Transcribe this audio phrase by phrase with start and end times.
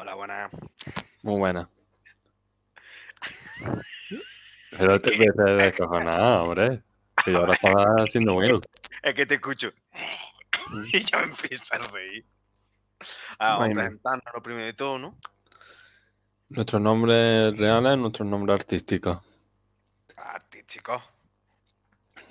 [0.00, 0.48] Hola, buenas.
[1.22, 1.68] Muy buena.
[4.78, 6.84] Pero te ves descojonada, hombre.
[7.24, 8.60] Que yo ahora estaba haciendo bueno.
[9.02, 9.72] Es que te escucho.
[10.92, 12.24] y ya me empieza a reír.
[13.40, 15.16] Ah, a presentarnos lo primero de todo, ¿no?
[16.50, 19.18] Nuestros nombres reales, nuestros nombres artísticos.
[20.16, 21.02] Artístico.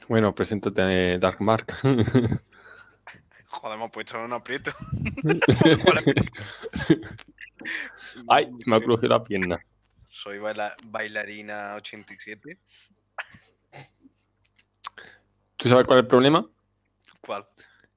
[0.08, 1.68] Bueno, preséntate, Dark Mark.
[1.84, 4.72] Joder, hemos puesto en un aprieto.
[8.30, 9.60] Ay, me ha crujido la pierna.
[10.10, 12.58] Soy baila- bailarina 87.
[15.58, 16.46] ¿Tú sabes cuál es el problema?
[17.22, 17.46] ¿Cuál?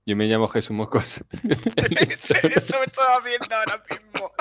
[0.06, 1.22] Yo me llamo Jesús Mocos.
[1.22, 4.32] eso, eso me estaba viendo ahora mismo.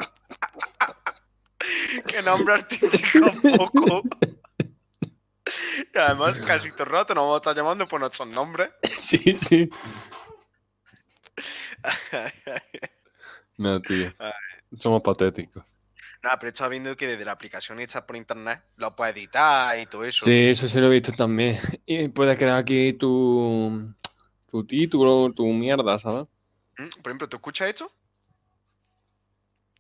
[2.08, 4.04] Qué nombre artístico poco.
[5.94, 8.70] Y además, casi todo el rato nos vamos a estar llamando por nuestros nombres.
[8.90, 9.70] sí, sí.
[13.58, 14.14] No, tío.
[14.20, 14.32] Ay.
[14.78, 15.64] Somos patéticos.
[16.22, 19.86] Nada, pero estaba viendo que desde la aplicación hecha por internet lo puedes editar y
[19.86, 20.26] todo eso.
[20.26, 21.58] Sí, eso sí lo he visto también.
[21.86, 23.94] Y puedes crear aquí tu,
[24.50, 26.28] tu título, tu mierda, ¿sabes?
[26.78, 27.92] Mm, Por ejemplo, ¿tú escuchas esto?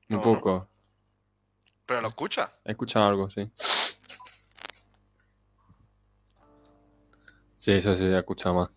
[0.10, 0.70] Un No, poco.
[1.86, 2.50] Pero lo escuchas.
[2.64, 3.52] He escuchado algo, sí.
[7.58, 8.70] Sí, eso sí, he escuchado más.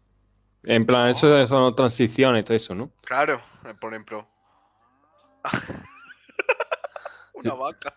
[0.64, 2.90] En plan, eso son transiciones y todo eso, ¿no?
[3.02, 4.28] Claro, eh, por ejemplo.
[7.44, 7.96] Una vaca.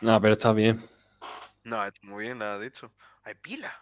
[0.00, 0.80] No, pero está bien.
[1.64, 2.90] No, está muy bien, has dicho.
[3.24, 3.72] Hay pila.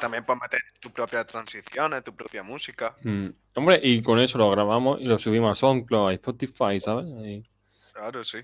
[0.00, 2.94] También puedes meter tus propias transiciones, tu propia música.
[3.02, 3.28] Mm.
[3.54, 7.06] Hombre, y con eso lo grabamos y lo subimos a SoundCloud, a Spotify, ¿sabes?
[7.92, 8.38] Claro, sí.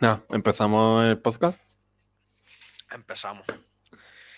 [0.00, 1.58] Nada, empezamos el podcast.
[2.90, 3.44] Empezamos.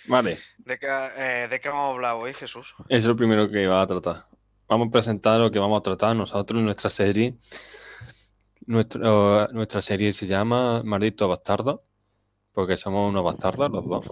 [0.06, 2.75] Vale, ¿De qué, eh, ¿De qué vamos a hablar hoy, Jesús?
[2.89, 4.25] es lo primero que va a tratar.
[4.70, 7.34] Vamos a presentar lo que vamos a tratar nosotros en nuestra serie.
[8.66, 11.80] Nuestro- nuestra serie se llama Maldito Bastardo,
[12.52, 14.06] porque somos unos bastardos los dos.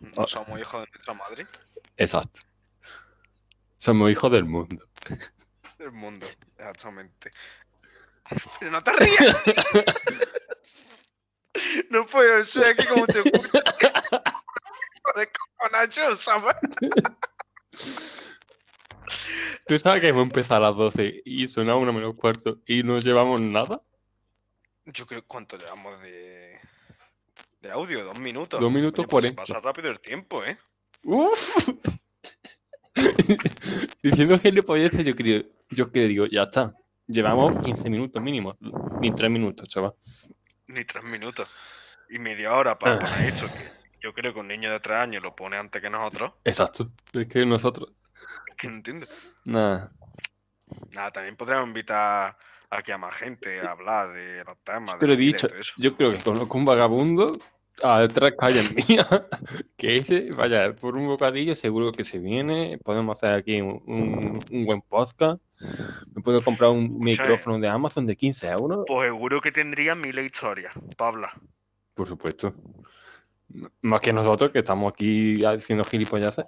[0.00, 1.46] No somos hijos de nuestra madre
[1.96, 2.40] Exacto.
[3.78, 4.86] Somos hijos del mundo.
[5.78, 6.26] del mundo.
[6.58, 7.30] Exactamente.
[8.60, 9.36] Pero no te rías.
[11.88, 13.52] no puedo ser aquí como te escucho.
[15.16, 16.56] de cojonacho, ¿sabes?
[19.66, 22.98] ¿Tú sabes que hemos empezado a las 12 y sonaba una menos cuarto y no
[23.00, 23.80] llevamos nada?
[24.86, 26.58] Yo creo, ¿cuánto llevamos de,
[27.60, 28.04] de audio?
[28.04, 28.60] Dos minutos.
[28.60, 29.42] Dos minutos Oye, pues se cuarenta.
[29.54, 30.56] Pasa rápido el tiempo, ¿eh?
[31.02, 31.68] Uf.
[34.02, 36.74] Diciendo gilipolleces, yo creo, yo que digo, ya está.
[37.06, 38.56] Llevamos 15 minutos mínimo,
[39.00, 39.94] ni 3 minutos, chaval.
[40.68, 41.48] Ni tres minutos.
[42.10, 42.98] Y media hora para Ah.
[42.98, 43.46] poner esto.
[43.46, 46.32] Que yo creo que un niño de tres años lo pone antes que nosotros.
[46.44, 46.90] Exacto.
[47.12, 47.92] Es que nosotros,
[48.56, 49.06] que no entiendo.
[49.44, 49.92] nada.
[50.94, 52.36] Nada, también podríamos invitar
[52.70, 54.96] aquí a más gente a hablar de los temas.
[54.98, 55.72] Pero he de dicho, eso.
[55.76, 57.36] yo creo que conozco un vagabundo
[57.82, 59.06] a tres calles mías,
[59.76, 64.40] que ese, vaya, por un bocadillo seguro que se viene, podemos hacer aquí un, un-
[64.50, 65.40] un buen podcast,
[66.14, 70.16] me puedo comprar un micrófono de Amazon de 15 euros, Pues seguro que tendría miles
[70.24, 71.32] de historias para hablar.
[71.94, 72.54] por supuesto.
[73.82, 76.40] Más que nosotros, que estamos aquí haciendo gilipollas.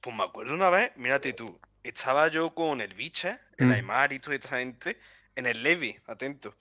[0.00, 3.72] Pues me acuerdo una vez, mírate tú, estaba yo con el biche, el Mm.
[3.72, 4.96] Aymar y toda esta gente,
[5.36, 6.54] en el Levi, atento.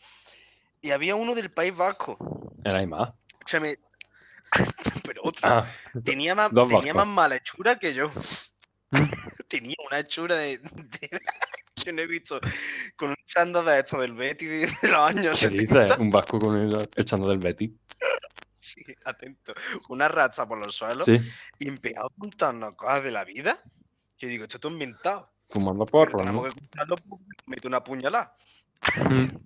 [0.81, 2.17] Y había uno del País Vasco.
[2.87, 3.09] Más.
[3.09, 3.77] O sea, me...
[5.03, 5.41] Pero otro.
[5.49, 5.67] Ah,
[6.03, 8.09] tenía más, tenía más mala hechura que yo.
[8.91, 8.97] Mm.
[9.47, 11.19] tenía una hechura de, de-
[11.85, 12.39] Yo no he visto
[12.95, 15.83] con un chándal de esto del Betty de los años ¿qué 70.
[15.83, 15.97] dices?
[15.97, 17.75] Un vasco con el echando del Betty.
[18.63, 19.53] Sí, atento.
[19.89, 21.19] Una racha por los suelos Sí,
[21.59, 23.61] y empezaba a contarnos cosas de la vida.
[24.17, 25.29] Yo digo, esto es inventado.
[25.49, 26.49] fumando porro, tenemos ¿no?
[26.49, 26.95] que escucharlo
[27.45, 28.33] mete una puñalada.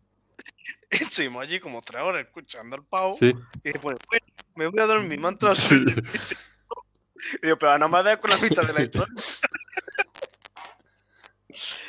[0.92, 3.16] Estuvimos allí como tres horas escuchando al pavo.
[3.18, 3.34] Sí.
[3.64, 4.26] Y después, bueno,
[4.56, 5.56] me voy a dormir, me ha entrado
[7.42, 9.16] digo, pero no me das con la mitad de la historia.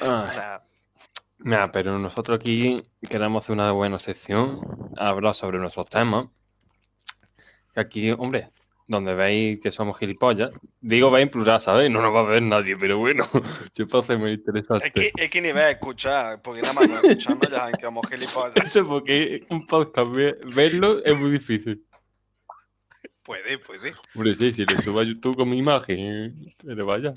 [1.41, 4.61] Nada, pero nosotros aquí queremos hacer una buena sección,
[4.97, 6.29] hablar sobre nuestros temas.
[7.79, 8.51] Aquí, hombre,
[8.87, 11.91] donde veis que somos gilipollas, digo veis en plural, ¿sabéis?
[11.91, 13.29] No nos va a ver nadie, pero bueno,
[13.73, 15.13] si puede ser muy es que, interesante.
[15.17, 18.55] es que ni ves escuchar, porque nada más con escucharnos ya saben que vamos gilipollas.
[18.67, 21.85] Eso porque un podcast, ve- verlo es muy difícil.
[23.23, 23.93] Puede, puede.
[24.15, 27.13] Hombre, sí, si le subo a YouTube con mi imagen, pero vaya.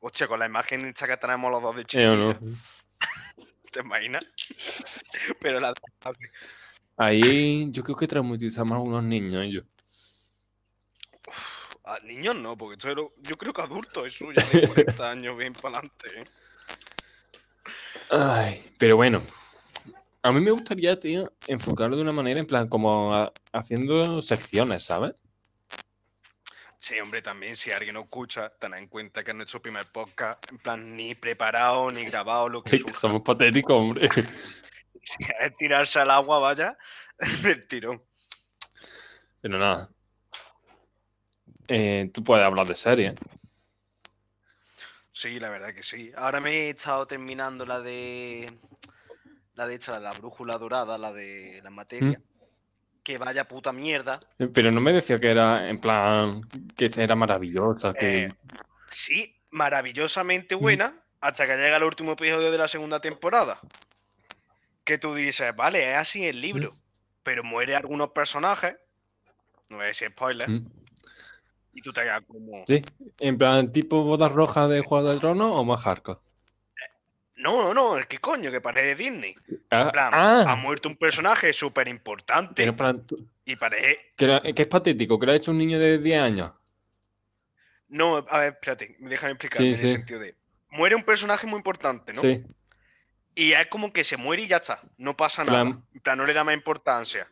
[0.00, 2.34] Hostia, con la imagen esta que tenemos los dos de ¿Eh o no?
[3.72, 4.24] ¿te imaginas?
[5.40, 5.72] Pero la
[6.98, 9.64] Ahí yo creo que traumatizamos a algunos niños ellos.
[11.84, 15.52] a niños no, porque era- yo creo que adultos, eso ya de 40 años bien
[15.54, 16.08] para adelante.
[16.16, 16.24] ¿eh?
[18.10, 19.22] Ay, pero bueno.
[20.22, 24.82] A mí me gustaría, tío, enfocarlo de una manera en plan como a- haciendo secciones,
[24.84, 25.14] ¿sabes?
[26.80, 30.44] Sí, hombre, también si alguien nos escucha, ten en cuenta que es nuestro primer podcast,
[30.50, 32.94] en plan, ni preparado, ni grabado, lo que surja.
[32.96, 34.08] somos patéticos, hombre.
[35.04, 36.76] Si es tirarse al agua, vaya,
[37.42, 38.02] del tirón.
[39.40, 39.88] Pero nada.
[41.68, 43.14] Eh, tú puedes hablar de series.
[45.12, 46.12] Sí, la verdad que sí.
[46.16, 48.50] Ahora me he estado terminando la de.
[49.54, 52.20] La de esta, la brújula dorada, la de la materia.
[53.02, 54.20] Que vaya puta mierda.
[54.54, 56.42] Pero no me decía que era en plan
[56.76, 58.28] que era maravillosa, que Eh,
[58.90, 63.60] sí, maravillosamente buena, hasta que llega el último episodio de la segunda temporada.
[64.88, 66.72] Que tú dices, vale, es así el libro,
[67.22, 68.74] pero muere algunos personajes.
[69.68, 70.48] No voy a decir spoiler.
[70.48, 70.66] Mm.
[71.74, 72.64] Y tú te quedas como.
[72.66, 72.82] sí,
[73.20, 76.20] en plan tipo bodas rojas de Juego de Tronos o más hardcore.
[77.36, 79.34] No, no, no, que coño, que parece Disney.
[79.70, 82.66] Ah, En plan, ha ah, muerto un personaje súper importante.
[83.44, 83.98] Y parece.
[84.16, 86.52] que, era- que es patético, que lo ha hecho un niño de 10 años.
[87.88, 89.84] No, a ver, espérate, déjame explicarme Sí, en sí.
[89.84, 90.34] el sentido de.
[90.70, 92.22] Muere un personaje muy importante, ¿no?
[92.22, 92.42] Sí,
[93.38, 95.80] Y es como que se muere y ya está, no pasa Plan- nada.
[95.94, 97.28] En plan, no le da más importancia.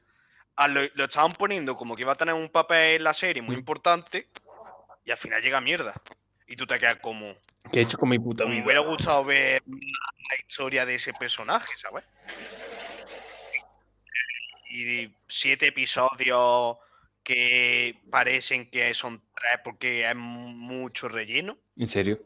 [0.54, 3.42] A lo, lo estaban poniendo como que iba a tener un papel en la serie
[3.42, 3.58] muy Mm.
[3.58, 4.28] importante
[5.04, 5.94] y al final llega mierda.
[6.46, 7.34] Y tú te quedas como.
[7.72, 11.76] que he hecho con mi puta Me hubiera gustado ver la historia de ese personaje,
[11.76, 12.04] ¿sabes?
[14.70, 16.76] Y siete episodios
[17.24, 21.58] que parecen que son tres porque hay mucho relleno.
[21.76, 22.20] En serio.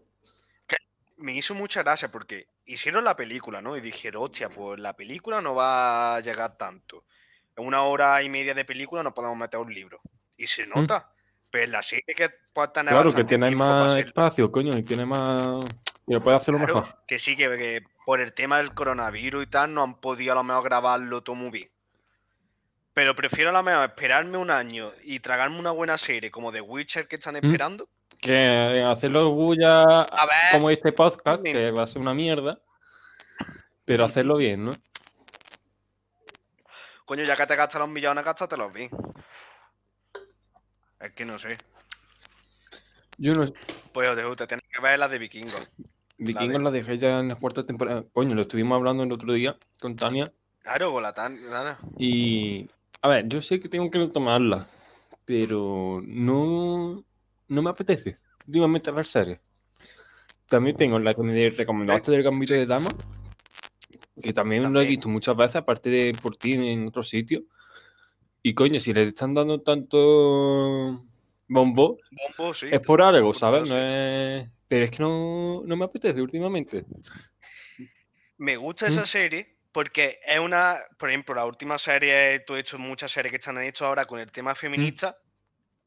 [1.20, 3.76] Me hizo mucha gracia porque hicieron la película, ¿no?
[3.76, 7.04] Y dijeron, hostia, pues la película no va a llegar tanto.
[7.56, 10.00] En una hora y media de película no podemos meter un libro.
[10.36, 11.10] Y se nota.
[11.50, 12.94] Pero en la serie que puede tener.
[12.94, 15.64] Claro, que tiene más espacio, coño, y tiene más.
[16.06, 16.96] Y lo puede hacerlo Claro, mejor.
[17.06, 20.36] que sí, que, que por el tema del coronavirus y tal no han podido a
[20.36, 21.70] lo mejor grabarlo todo muy bien.
[22.94, 26.60] Pero prefiero a lo mejor esperarme un año y tragarme una buena serie como The
[26.60, 27.38] Witcher que están Mm.
[28.18, 30.06] Que hacerlo bulla
[30.52, 32.60] como este podcast, que va a ser una mierda.
[33.84, 34.72] Pero hacerlo bien, ¿no?
[37.04, 38.88] coño, ya que te gastas los millones, gástatelos bien.
[41.00, 41.58] Es que no sé.
[43.18, 43.46] Yo no
[43.92, 45.68] Pues te, te tienes que ver la de Vikingos.
[46.18, 48.04] Vikingos de- la dejé ya en la cuarta temporada.
[48.12, 50.30] Coño, lo estuvimos hablando el otro día con Tania.
[50.62, 51.34] Claro, con la tan.
[51.50, 51.78] nada.
[51.98, 52.70] Y.
[53.02, 54.68] A ver, yo sé que tengo que retomarla.
[55.24, 57.02] Pero no.
[57.50, 58.16] No me apetece
[58.46, 59.40] últimamente ver series.
[60.48, 62.90] También tengo la que me recomendaste del Gambito de Dama.
[64.22, 67.42] Que también, lo he visto muchas veces, aparte de por ti en otro sitio.
[68.42, 71.04] Y coño, si le están dando tanto
[71.48, 71.98] bombo,
[72.38, 72.66] Bombo, sí.
[72.70, 73.68] es por algo, ¿sabes?
[73.68, 74.48] No es...
[74.68, 76.84] Pero es que no, no me apetece últimamente.
[78.38, 79.06] Me gusta esa Mm.
[79.06, 80.78] serie porque es una.
[80.98, 84.20] Por ejemplo, la última serie, tú has hecho muchas series que están hechas ahora con
[84.20, 85.18] el tema feminista,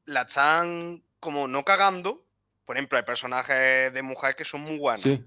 [0.06, 2.26] la están como no cagando.
[2.66, 5.02] Por ejemplo, hay personajes de mujeres que son muy buenos.
[5.02, 5.24] Sí,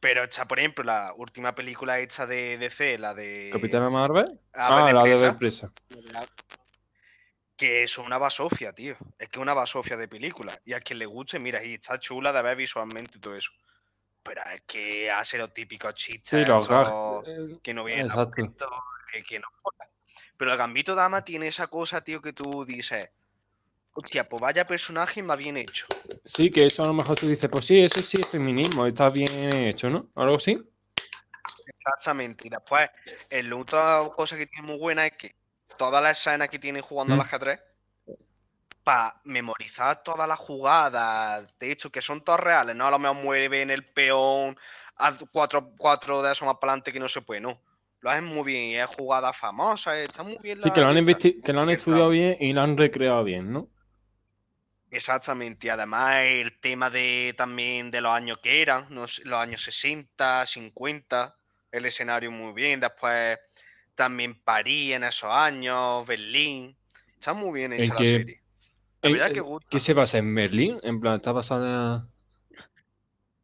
[0.00, 3.50] Pero está, por ejemplo, la última película hecha de DC, la de.
[3.52, 4.40] Capitana Marvel.
[4.52, 5.72] Ah, de la de Presa.
[7.56, 8.96] Que es una basofia, tío.
[9.18, 10.52] Es que es una basofia de película.
[10.64, 13.50] Y a quien le guste, mira, y está chula de ver visualmente todo eso.
[14.22, 16.44] Pero es que hace los típicos chistes.
[16.44, 16.68] Sí, los
[17.26, 18.32] eh, que no vienen a Exacto.
[18.34, 18.70] cuento,
[19.12, 19.48] que, que no.
[20.36, 23.10] Pero el Gambito Dama tiene esa cosa, tío, que tú dices,
[23.98, 25.86] hostia, pues vaya personaje más bien hecho.
[26.24, 29.10] Sí, que eso a lo mejor tú dices, pues sí, eso sí es feminismo, está
[29.10, 30.08] bien hecho, ¿no?
[30.14, 30.62] Algo así.
[31.66, 32.46] Exactamente.
[32.46, 32.88] Y después,
[33.28, 35.34] el otra cosa que tiene muy buena es que
[35.76, 37.22] todas las escenas que tiene jugando al Mm.
[37.22, 37.60] ajedrez,
[38.84, 42.86] para memorizar todas las jugadas, de hecho, que son todas reales, ¿no?
[42.86, 44.56] A lo mejor mueve en el peón,
[44.96, 47.60] haz cuatro, cuatro de esos más para adelante que no se puede, no.
[48.00, 50.86] Lo hacen muy bien y es jugada famosa, está muy bien Sí, la que lo
[50.88, 53.68] han, que lo han estudiado bien y lo han recreado bien, ¿no?
[54.90, 60.46] Exactamente, y además el tema de también de los años que eran, los años 60,
[60.46, 61.36] 50,
[61.72, 63.38] el escenario muy bien, después
[63.94, 66.74] también París en esos años, Berlín,
[67.14, 68.40] está muy bien ¿En hecha la serie.
[69.02, 69.68] La Eh, verdad eh, que gusta.
[69.70, 70.78] ¿Qué se basa en Berlín?
[70.82, 72.06] En plan, está basada.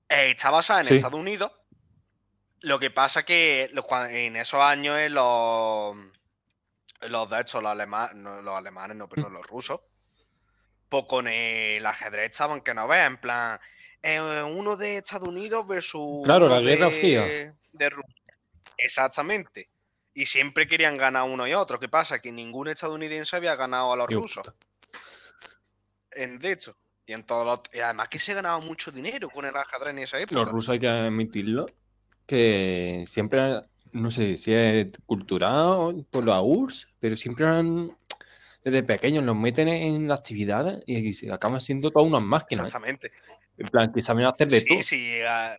[0.09, 0.95] Eh, está basada en Sí.
[0.95, 1.53] Estados Unidos,
[2.61, 3.71] lo que pasa que
[4.11, 5.97] en esos años en los,
[7.03, 9.81] los de estos, los alemanes, no, los alemanes, no, perdón, los rusos,
[11.03, 13.59] pues con el ajedrez estaban que no veas, en plan,
[14.03, 17.23] eh, uno de Estados Unidos versus Claro, la Guerra de, Fría.
[17.73, 18.15] de Rusia.
[18.79, 19.69] Exactamente.
[20.15, 21.81] Y siempre querían ganar uno y otro.
[21.81, 22.21] ¿Qué pasa?
[22.21, 24.45] Que ningún estadounidense había ganado a los Qué rusos.
[24.45, 24.55] puta.
[26.13, 26.77] En, de hecho.
[27.07, 29.99] Y en todos los- y además que se ganaba mucho dinero con el ajedrez en
[29.99, 30.39] esa época.
[30.41, 31.67] Los rusos hay que admitirlo.
[32.27, 33.61] que siempre,
[33.93, 37.95] no sé si es cultural por los URSS, pero siempre han,
[38.65, 42.67] desde pequeños los meten en las actividades y, se acaban siendo todas unas máquinas.
[42.67, 43.13] Exactamente.
[43.59, 44.83] En plan, que saben hacer de sí, todo.
[44.83, 45.59] Sí, a-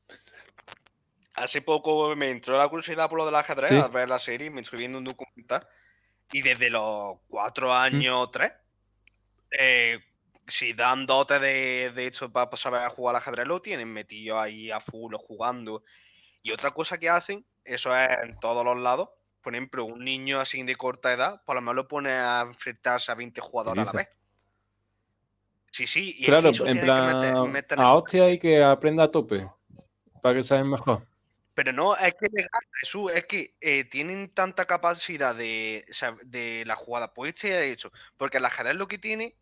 [1.35, 3.75] Hace poco me entró la curiosidad por lo del ajedrez, Sí.
[3.75, 5.67] al ver la serie, me estoy viendo un documental.
[6.31, 8.53] Y desde los cuatro años o tres,
[9.51, 9.99] eh,
[10.47, 14.71] si dan dotes de, de hecho para saber jugar al ajedrez, lo tienen metido ahí
[14.71, 15.83] a full jugando.
[16.41, 19.09] Y otra cosa que hacen, eso es en todos los lados.
[19.45, 23.11] Por ejemplo, un niño así de corta edad, por lo menos lo pone a enfrentarse
[23.11, 24.09] a 20 jugadores a la vez.
[25.69, 29.03] Sí, sí, y que Claro, en que meter- plan, meter- a hostia y que aprenda
[29.03, 29.47] a tope,
[30.19, 31.05] para que saben mejor.
[31.53, 32.27] Pero no, es que
[32.81, 35.85] Jesús, es que eh, tienen tanta capacidad de,
[36.23, 37.13] de la jugada.
[37.13, 39.35] Pues este ya he hecho, porque el ajedrez lo que tiene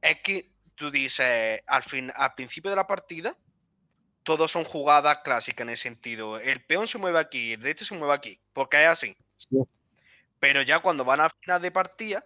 [0.00, 3.36] es que tú dices, al, fin, al principio de la partida,
[4.22, 7.94] todos son jugadas clásicas en el sentido, el peón se mueve aquí, el derecho se
[7.98, 9.14] mueve aquí, porque es así.
[9.36, 9.58] Sí.
[10.38, 12.24] Pero ya cuando van al final de partida,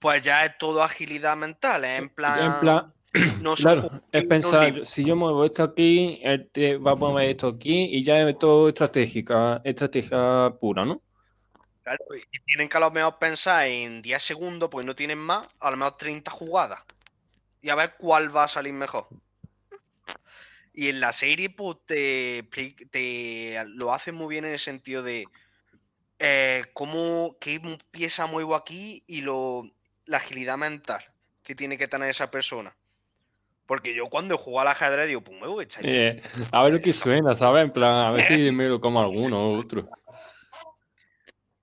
[0.00, 2.52] pues ya es todo agilidad mental, es en plan...
[2.54, 2.94] En plan,
[3.42, 7.30] no son claro, es pensar, si yo muevo esto aquí, él te va a mover
[7.30, 11.02] esto aquí y ya es todo estratégica, estrategia pura, ¿no?
[11.82, 15.46] Claro, y tienen que a lo mejor pensar en 10 segundos, pues no tienen más,
[15.60, 16.80] a lo mejor 30 jugadas.
[17.62, 19.06] Y a ver cuál va a salir mejor.
[20.74, 22.48] Y en la serie, pues te,
[22.90, 25.26] te lo hace muy bien en el sentido de
[26.18, 29.64] eh, cómo, qué pieza muevo aquí y lo,
[30.06, 31.02] la agilidad mental
[31.42, 32.74] que tiene que tener esa persona.
[33.66, 35.88] Porque yo cuando juego al ajedrez digo, pues muevo esta aquí.
[35.90, 37.64] Eh, a ver lo que suena, ¿sabes?
[37.64, 39.88] En plan, a ver si me lo como alguno o otro.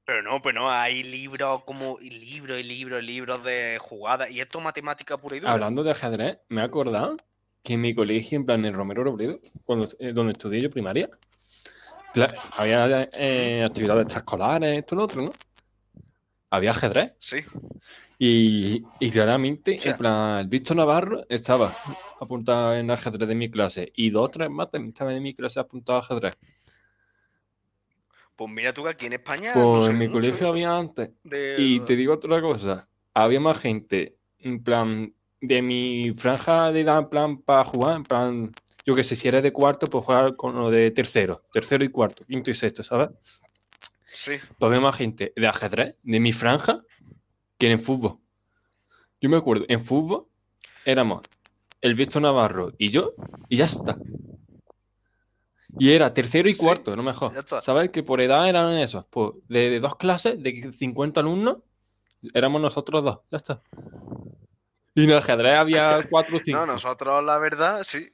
[0.05, 4.29] Pero no, pues no, hay libros como libros y libros y libros de jugadas.
[4.31, 5.53] Y esto es matemática pura y dura.
[5.53, 7.15] Hablando de ajedrez, me he acordado
[7.63, 11.09] que en mi colegio, en plan, en Romero Robledo, cuando, eh, donde estudié yo primaria,
[12.57, 15.31] había eh, actividades extraescolares, esto y lo otro, ¿no?
[16.49, 17.15] Había ajedrez.
[17.19, 17.37] Sí.
[18.19, 21.75] Y, y claramente, sea- en plan, Víctor Navarro estaba
[22.19, 25.33] apuntado en ajedrez de mi clase y dos o tres más también estaban en mi
[25.33, 26.37] clase apuntados a ajedrez.
[28.35, 29.51] Pues mira tú que aquí en España.
[29.53, 31.11] Pues no en mi colegio eso había antes.
[31.23, 36.81] de- Y te digo otra cosa, había más gente, en plan, de mi franja de
[36.81, 38.55] edad, en plan, para jugar, en plan,
[38.85, 41.89] yo que sé, si eres de cuarto, pues jugar con lo de tercero, tercero y
[41.89, 43.09] cuarto, quinto y sexto, ¿sabes?
[44.05, 44.33] Sí.
[44.59, 46.81] Todavía más gente de ajedrez, de mi franja,
[47.57, 48.19] que en fútbol.
[49.21, 50.27] Yo me acuerdo, en fútbol
[50.85, 51.23] éramos
[51.81, 53.11] el Víctor Navarro y yo,
[53.49, 53.97] y ya está.
[55.79, 57.33] Y era tercero y Sí, cuarto, no mejor.
[57.33, 57.61] ya está.
[57.61, 57.89] ¿Sabes?
[57.89, 59.05] Que por edad eran esos.
[59.09, 61.63] Pues de, de dos clases, de 50 alumnos,
[62.33, 63.59] éramos nosotros dos, ya está.
[64.93, 66.59] Y en el ajedrez había cuatro o cinco.
[66.59, 68.07] No, nosotros la verdad, sí.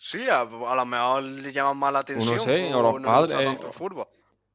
[0.00, 2.36] Sí, a, a lo mejor le llaman más la atención.
[2.36, 4.06] No sé, o los no padres, el fútbol.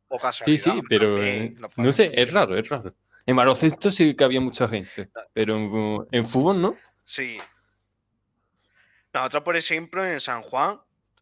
[0.08, 2.94] O Sí, sí, pero también, eh, no sé, es raro, es raro.
[3.26, 6.78] En baloncesto sí que había mucha gente, pero en, en fútbol no.
[7.04, 7.40] Sí.
[9.12, 10.80] Nosotros, por ejemplo, en San Juan,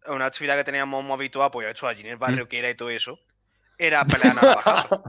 [0.07, 2.75] una actividad que teníamos muy habitual, pues hecho allí en el barrio que era y
[2.75, 3.19] todo eso,
[3.77, 5.03] era pelear a navajazo.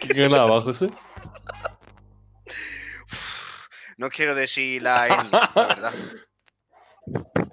[0.00, 0.88] ¿Quién ganaba, José?
[3.96, 5.92] No quiero decir la etnia, la verdad.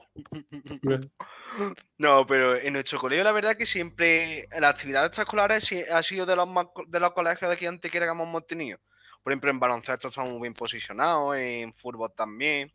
[1.98, 6.36] No, pero en nuestro colegio la verdad que siempre la actividad extraescolar ha sido de
[6.36, 8.80] los más de los colegios de aquí antes que hemos tenido.
[9.24, 12.72] Por ejemplo, en baloncesto estamos muy bien posicionados, en fútbol también,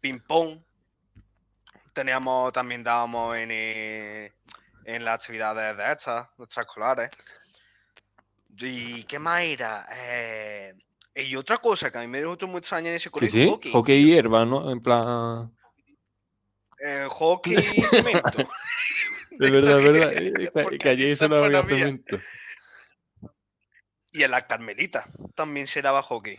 [0.00, 0.60] ping pong.
[1.92, 4.32] Teníamos, también dábamos en, eh,
[4.84, 7.10] en las actividades de estas, extraescolares.
[8.56, 9.86] ¿Y qué más era?
[9.94, 10.74] Eh,
[11.16, 13.48] y otra cosa que a mí me resultó muy extraña en ese Sí, colegio, sí,
[13.50, 13.72] hockey.
[13.72, 14.70] hockey y hierba, ¿no?
[14.70, 15.52] En plan...
[16.82, 18.48] Eh, hockey y cemento.
[19.32, 20.10] De verdad, verdad.
[20.10, 22.18] que- eso eso pues no había cemento.
[24.12, 26.36] Y en las Carmelitas también se daba hockey.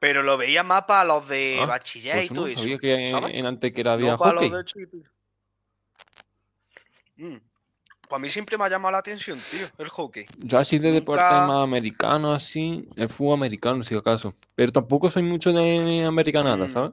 [0.00, 2.60] Pero lo veía más para los de Ah, bachiller Pues y yo todo no eso.
[2.62, 3.34] sabía que ¿sabes?
[3.34, 4.48] en Antequera había No para hockey.
[4.50, 5.00] los de chiquitos.
[7.16, 7.36] Mm.
[8.08, 10.24] Pues a mí siempre me ha llamado la atención, tío, el hockey.
[10.38, 14.32] Yo así de deporte Nunca- más americano, así, el fútbol americano, si acaso.
[14.54, 16.70] Pero tampoco soy mucho de americanada, Mm.
[16.70, 16.92] ¿sabes?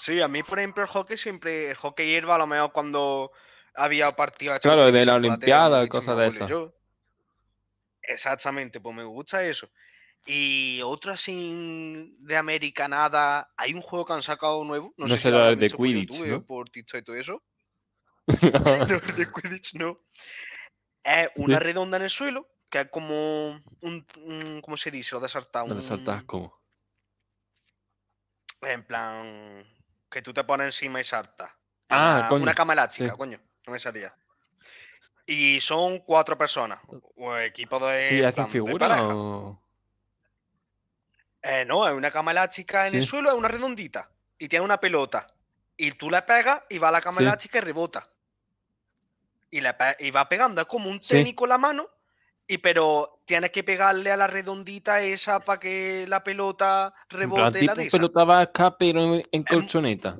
[0.00, 1.70] Sí, a mí, por ejemplo, el hockey siempre.
[1.70, 3.30] El hockey hierba, a lo mejor cuando
[3.74, 4.56] había partidos.
[4.56, 6.74] estos Claro, de la Olimpiada, cosas de yo.
[8.02, 9.68] Exactamente, pues me gusta eso.
[10.26, 13.52] Y otro así de americanada.
[13.56, 14.94] Hay un juego que han sacado nuevo.
[14.96, 16.44] No, No sé si será el de visto por Quidditch, YouTube ¿no?
[16.46, 17.42] por TikTok y todo eso.
[18.88, 20.00] No, el de Quidditch no.
[21.04, 21.64] Es una Sí.
[21.64, 23.50] redonda en el suelo, que es como
[23.82, 25.14] un, un- ¿cómo se dice?
[25.14, 25.68] Lo de saltar.
[25.68, 26.60] Lo de saltar un- como.
[28.62, 29.64] En plan,
[30.10, 31.50] que tú te pones encima y saltas.
[31.88, 32.42] Ah, una, coño.
[32.42, 33.16] una cama elástica, sí.
[33.16, 33.38] coño.
[33.66, 34.14] No me salía.
[35.26, 36.80] Y son cuatro personas.
[37.16, 38.02] O equipo de.
[38.02, 39.62] ¿Sí en hacen figura o...?
[41.42, 44.10] Eh, no, es una cama elástica en el suelo, es una redondita.
[44.38, 45.26] Y tiene una pelota.
[45.76, 47.22] Y tú le pegas y va a la cama Sí.
[47.24, 48.08] elástica y rebota.
[49.50, 51.88] Y, pe- y va pegando, es como un tenis con la mano.
[52.50, 57.74] Y pero tienes que pegarle a la redondita esa para que la pelota rebote la
[57.74, 57.96] tipo de esa.
[57.96, 60.18] pelota vasca, pero en- en colchoneta.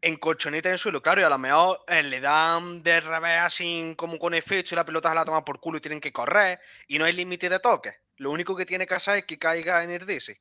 [0.00, 3.38] En colchoneta en el suelo, claro, y a lo mejor eh, le dan de revés
[3.40, 6.12] así como con efecto y la pelota se la toma por culo y tienen que
[6.12, 6.58] correr.
[6.88, 7.94] Y no hay límite de toques.
[8.16, 10.36] Lo único que tiene que hacer es que caiga en el DS.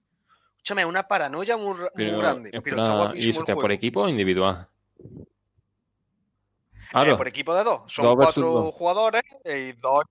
[0.57, 2.59] Escúchame, es una paranoia muy, Pero, grande.
[2.63, 4.67] Pero está plan, ¿y eso el que es por equipo o individual?
[6.95, 7.91] Eh, por equipo de dos.
[7.91, 8.75] Son Dos cuatro dos.
[8.75, 10.03] jugadores y dos.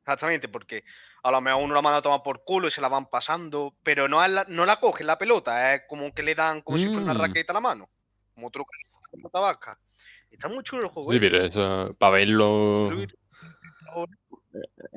[0.00, 0.84] Exactamente, porque
[1.22, 3.74] a lo mejor uno la manda a tomar por culo y se la van pasando,
[3.82, 6.86] pero no, la, no la cogen la pelota, es como que le dan como si
[6.86, 7.18] fuera una Mm.
[7.18, 7.88] raqueta a la mano.
[8.34, 9.78] Como otro que la pelota vasca.
[10.30, 11.12] Está muy chulo el juego.
[11.12, 12.90] sí, pero eso, para verlo...
[13.94, 14.12] Ahora.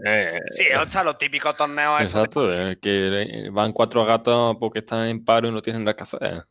[0.06, 4.80] eh, Sí, o sea, los típicos torneos de- Exacto, eh, que van cuatro gatos porque
[4.80, 6.44] están en paro y no tienen nada que hacer.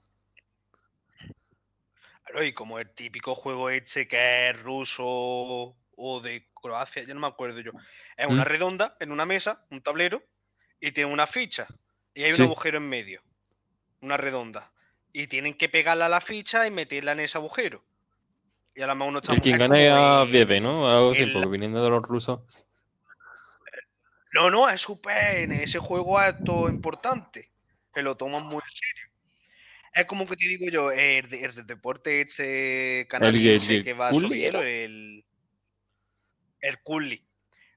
[2.31, 7.21] Claro, y como el típico juego este que es ruso o de Croacia, ya no
[7.21, 7.73] me acuerdo yo.
[8.17, 8.47] Es una Mm.
[8.47, 10.23] redonda en una mesa, un tablero,
[10.81, 11.67] y tiene una ficha.
[12.15, 13.23] Y hay un agujero en medio.
[14.01, 14.71] Una redonda.
[15.13, 17.83] Y tienen que pegarla a la ficha y meterla en ese agujero.
[18.75, 19.75] Y a lo mejor uno está Y quien gana
[20.21, 20.89] a el- Vieve, ¿no?
[20.89, 22.41] Algo así, el- porque viniendo de los rusos.
[24.33, 25.39] No, no, es súper.
[25.41, 27.51] En ese juego es todo importante.
[27.93, 29.10] Que lo toman muy en serio.
[29.93, 33.93] Es como que te digo yo, el, de- el de deporte este canadiense el que
[33.93, 34.69] va subiendo, era?
[34.69, 35.25] el.
[36.61, 37.27] El curly.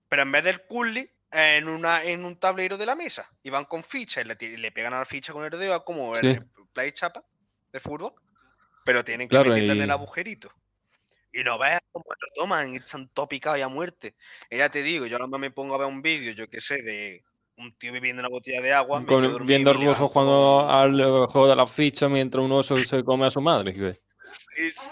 [0.09, 3.29] Pero en vez del curly, en, una, en un tablero de la mesa.
[3.43, 5.83] Y van con fichas y le, le pegan a la ficha con el dedo, es
[5.83, 7.25] como el play chapa
[7.71, 8.13] de fútbol.
[8.85, 10.51] Pero tienen que Claro, meterla en el agujerito.
[11.33, 14.15] Y no veas cómo lo toman y están todos picados y a muerte.
[14.49, 16.81] Y ya te digo, yo ahora me pongo a ver un vídeo, yo qué sé,
[16.83, 17.25] de
[17.57, 19.05] un tío bebiendo una botella de agua.
[19.05, 22.43] Con- viendo y al le ruso levanto jugando al eh, juego de la ficha mientras
[22.43, 23.73] un oso se come a su madre.
[23.73, 23.93] ¿qué?
[24.55, 24.89] Sí, sí.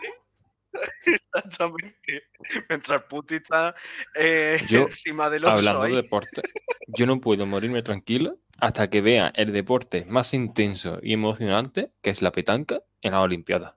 [1.06, 2.24] Exactamente.
[2.70, 3.76] Mientras Putin está
[4.16, 5.92] eh, Yo, encima del oso Hablando ahí.
[5.96, 6.42] de deporte,
[6.88, 12.12] yo no puedo morirme tranquilo hasta que vea el deporte más intenso y emocionante, que
[12.12, 13.76] es la petanca, en las Olimpiadas.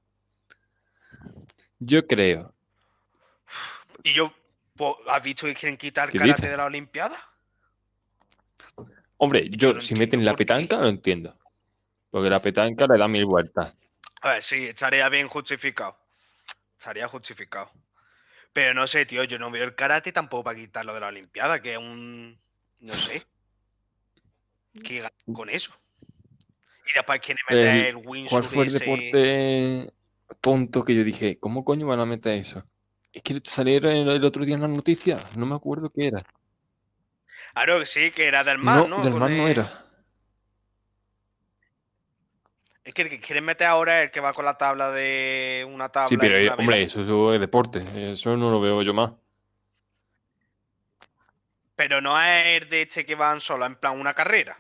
[1.78, 2.54] Yo creo,
[4.02, 4.32] Y yo,
[5.08, 6.50] ¿has visto que quieren quitar ¿Qué karate dices?
[6.50, 7.16] de la Olimpiada?
[9.24, 11.36] Hombre, Yo no si meten la petanca lo entiendo.
[12.10, 13.74] Porque la petanca le da mil vueltas.
[14.22, 15.98] A ver, sí, estaría bien justificado.
[16.78, 17.70] Estaría justificado.
[18.52, 21.60] Pero no sé, tío, yo no veo el karate tampoco para quitarlo de la Olimpiada,
[21.60, 22.38] que es un.
[22.80, 23.24] No sé.
[24.82, 25.72] ¿Qué con eso?
[26.86, 29.92] Y después quieren meter El- el, windsurf ¿Cuál fue el ese- deporte
[30.40, 31.38] tonto que yo dije?
[31.38, 32.64] ¿Cómo coño van a meter eso?
[33.12, 36.22] Es que salieron el, el otro día en las noticias, no me acuerdo qué era.
[37.54, 39.02] Claro que sí, que era del mar, ¿no?
[39.02, 39.80] del Con mar no el- era.
[42.84, 45.66] Es que el que quieren meter ahora es el que va con la tabla de
[45.70, 46.08] una tabla.
[46.08, 49.12] Sí, pero eh, hombre, eso, es deporte, eso no lo veo yo más.
[51.76, 54.56] Pero no es el de este que van solo, en plan una carrera.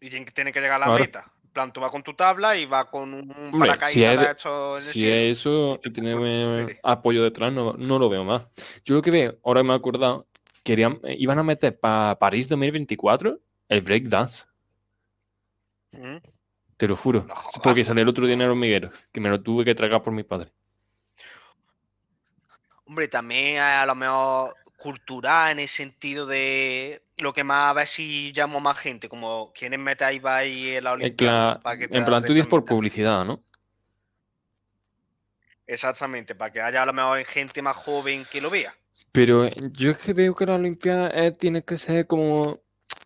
[0.00, 1.30] Y tienen que- llegar a la meta.
[1.44, 4.44] En plan, tú vas con tu tabla y vas con un Hombre, paracaídas si es
[4.46, 5.14] en el Si cielo.
[5.14, 8.42] es eso y tiene Pues, apoyo detrás, no, no lo veo más.
[8.84, 10.26] Yo lo que veo, ahora me he acordado,
[10.64, 14.44] querían, eh, iban a meter para París 2024 el breakdance,
[15.92, 16.16] Mm.
[16.78, 17.24] te lo juro.
[17.24, 17.34] No.
[17.62, 20.12] Porque salió el otro día en el hormiguero, que me lo tuve que tragar por
[20.12, 20.50] mi padre.
[22.86, 27.86] Hombre, también a lo mejor cultural en el sentido de lo que más a ver
[27.86, 31.60] si llamo más gente, como quieren meter ahí va ahí en la Olimpiada.
[31.60, 33.42] para que en la plan, tú dices por publicidad, ¿no?
[35.66, 38.74] Exactamente, para que haya a lo mejor gente más joven que lo vea.
[39.12, 42.60] Pero yo es que veo que la Olimpiada eh, tiene que ser como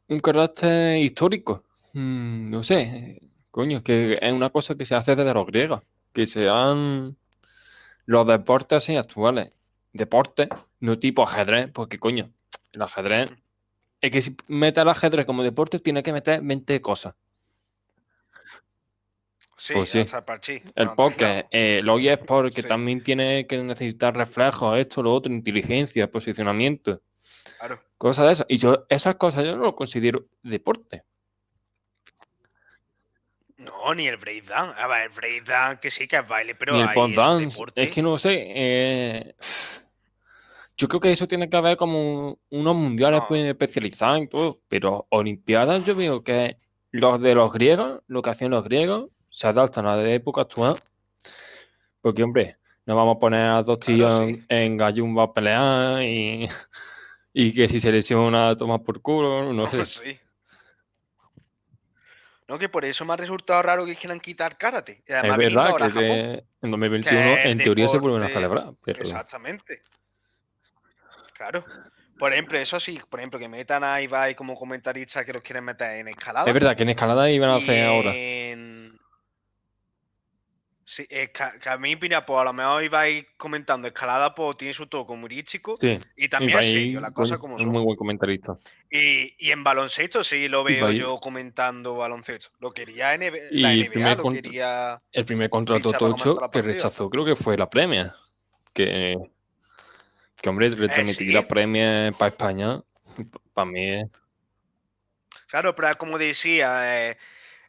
[0.09, 1.64] un carácter histórico.
[1.94, 3.20] Mm, no sé,
[3.51, 7.16] coño, que es una cosa que se hace desde los griegos, que sean
[8.07, 9.53] los deportes así actuales.
[9.92, 10.49] Deportes,
[10.81, 12.31] no tipo ajedrez, porque coño,
[12.72, 13.31] el ajedrez,
[14.01, 17.14] es que si metes el ajedrez como deporte, tiene que meter 20 cosas.
[19.59, 20.05] Sí, Pues sí.
[20.75, 22.69] el póker, eh, los eSports, que Sí.
[22.69, 27.01] también tiene que necesitar reflejos, esto, lo otro, inteligencia, posicionamiento.
[27.59, 27.81] Claro.
[27.97, 28.47] Cosas de esas.
[28.51, 31.05] Y yo, esas cosas yo no lo considero deporte.
[33.59, 34.79] No, ni el breakdance.
[34.79, 37.62] A ver, el breakdance que sí que es baile, pero Ni el es dance.
[37.77, 38.53] Es que no sé.
[38.55, 39.35] eh,
[40.77, 43.29] yo creo que eso tiene que haber como unos mundiales No.
[43.29, 44.61] pues, especializados y todo.
[44.69, 46.57] Pero Olimpiadas yo veo que
[46.90, 50.40] los de los griegos, lo que hacían los griegos, se adaptan a la de época
[50.40, 50.77] actual.
[52.01, 54.44] Porque, hombre, no vamos a poner a dos Claro, tíos sí.
[54.49, 56.49] en gallumba a pelear y,
[57.35, 59.85] y que si se lesiona a tomar por culo, no sé.
[59.85, 60.18] Sí.
[62.49, 65.03] No, que por eso me ha resultado raro que quieran quitar karate.
[65.07, 68.72] Y además Es verdad que, en 2021 que es en teoría se vuelven a celebrar,
[68.85, 69.83] pero Exactamente.
[71.35, 71.64] Claro.
[72.18, 75.64] Por ejemplo, eso sí, por ejemplo, que metan a Ibai como comentarista que los quieren
[75.64, 76.46] meter en escalada.
[76.46, 78.12] es verdad que en escalada iban a hacer ahora.
[80.87, 84.35] En- Sí, es que, que a mí, mira, pues a lo mejor Ibai comentando escalada,
[84.35, 87.68] pues tiene su toque humorístico Sí, y también serio, las cosas coño, como es son.
[87.70, 88.57] un muy buen comentarista.
[88.88, 92.51] Y, y en baloncesto sí lo veo Ibai- yo comentando baloncesto.
[92.61, 95.03] Lo quería NB la Y NBA, primer lo quería.
[95.11, 98.12] El primer contrato tocho la que rechazó creo que fue la Premier.
[98.72, 99.16] Que,
[100.40, 101.33] que hombre, retransmitir sí.
[101.33, 102.81] la Premier para España,
[103.55, 104.07] para mí es...
[105.49, 107.18] Claro, pero como decía, eh,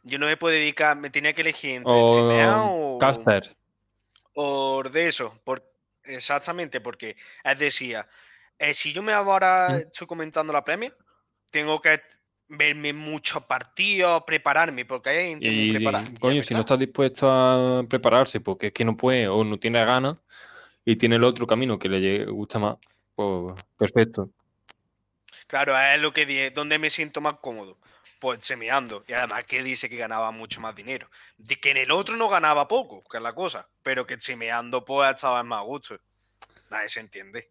[0.08, 3.56] yo no me puedo dedicar, me tenía que elegir entre O CMA o, Caster.
[4.34, 5.38] o de eso.
[5.44, 5.62] Por,
[6.04, 8.08] exactamente, porque él decía,
[8.58, 9.88] eh, si yo me ahora Mm.
[9.88, 10.94] estoy comentando la Premier,
[11.50, 12.00] tengo que
[12.48, 16.04] verme muchos partidos, prepararme, porque hay gente muy Y, preparada.
[16.10, 19.44] y es coño, si no estás dispuesto a prepararse porque es que no puede o
[19.44, 20.16] no tiene ganas
[20.84, 22.76] y tiene el otro camino que le gusta más,
[23.14, 24.30] pues perfecto.
[25.46, 27.78] Claro, es lo que dije, ¿dónde me siento más cómodo?
[28.18, 29.04] Pues semeando.
[29.06, 31.08] Y además que dice que ganaba mucho más dinero.
[31.36, 33.66] De que en el otro no ganaba poco, que es la cosa.
[33.82, 35.96] Pero que semeando pues estaba más a gusto.
[36.70, 37.48] Nadie se entiende.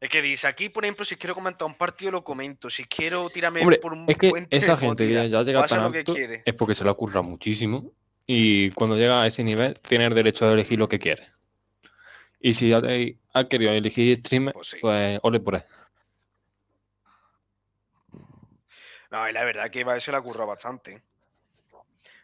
[0.00, 2.70] Es que dice, aquí por ejemplo, si quiero comentar un partido lo comento.
[2.70, 5.26] Si quiero tirarme Hombre, por un es que puente, esa puedo gente que tirar.
[5.26, 7.90] ya llega tan alto es porque se le ocurra muchísimo
[8.24, 11.26] y cuando llega a ese nivel tiene el derecho a elegir lo que quiere.
[12.40, 12.80] Y si ha,
[13.32, 14.76] ha querido elegir streamer, Pues sí.
[14.80, 15.62] pues ole por él.
[19.10, 21.02] No, y la verdad que Ibai se la curró bastante.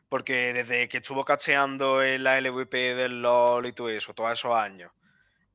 [0.08, 4.54] Porque desde que estuvo cacheando en la LVP del LOL y todo eso, todos esos
[4.54, 4.92] años.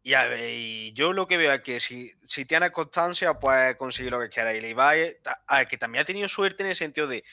[0.02, 3.76] Y, a ver, y yo lo que veo es que si, si tiene constancia, pues
[3.76, 4.56] conseguir lo que quiera.
[4.56, 7.24] Y Ibai, a que también ha tenido suerte en el sentido de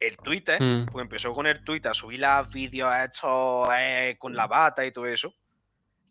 [0.00, 0.86] el Twitter, Mm.
[0.86, 4.92] pues empezó con el Twitter a subir los vídeos estos eh, con la bata y
[4.92, 5.34] todo eso.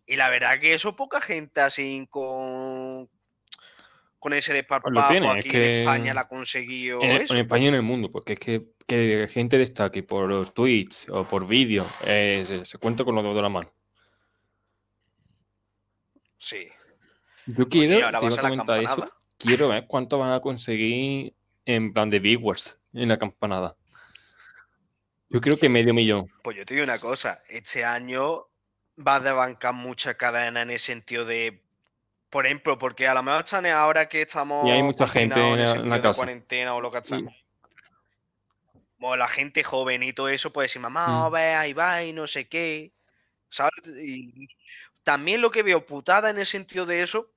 [0.06, 3.10] Y la verdad que eso poca gente así con,
[4.23, 7.33] con ese desparpajo tiene, es que en España la ha conseguido En, eso.
[7.33, 11.09] en España y en el mundo, porque es que, que gente destaque por los tweets
[11.09, 13.71] o por vídeos, eh, se, se cuenta con los dedos de la mano.
[16.38, 16.67] Sí.
[17.45, 19.17] Yo Coño, quiero, y ahora te vas iba a a la comentar eso, campanada.
[19.38, 21.33] quiero ver cuánto van a conseguir
[21.65, 23.75] en plan de viewers en la campanada.
[25.29, 26.27] Yo creo que medio millón.
[26.43, 28.47] Pues yo te digo una cosa, este año
[29.05, 31.62] va a bancar muchas cadenas en el sentido de,
[32.34, 35.39] por ejemplo, porque a lo mejor están ahora que estamos Y hay mucha gente en
[35.39, 36.17] la- en sentido la de casa.
[36.17, 37.34] cuarentena o lo que estamos.
[38.98, 41.24] Bueno, la gente joven y todo eso puede decir, mamá, Mm.
[41.26, 42.91] a ver, ahí va y no sé qué.
[43.50, 43.74] ¿Sabes?
[44.02, 44.48] Y
[45.04, 47.30] también lo que veo putada en el sentido de eso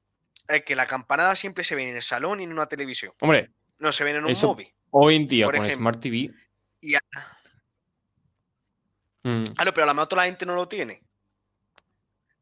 [0.49, 3.13] es que la campanada siempre se ve en el salón y en una televisión.
[3.21, 4.73] Hombre, No se ven en un Eso- móvil.
[4.91, 5.83] hoy en día Por con ejemplo.
[5.91, 6.31] Smart TV,
[6.81, 7.01] Y a-
[9.25, 11.03] mm, Claro, pero a lo mejor toda la gente no lo tiene.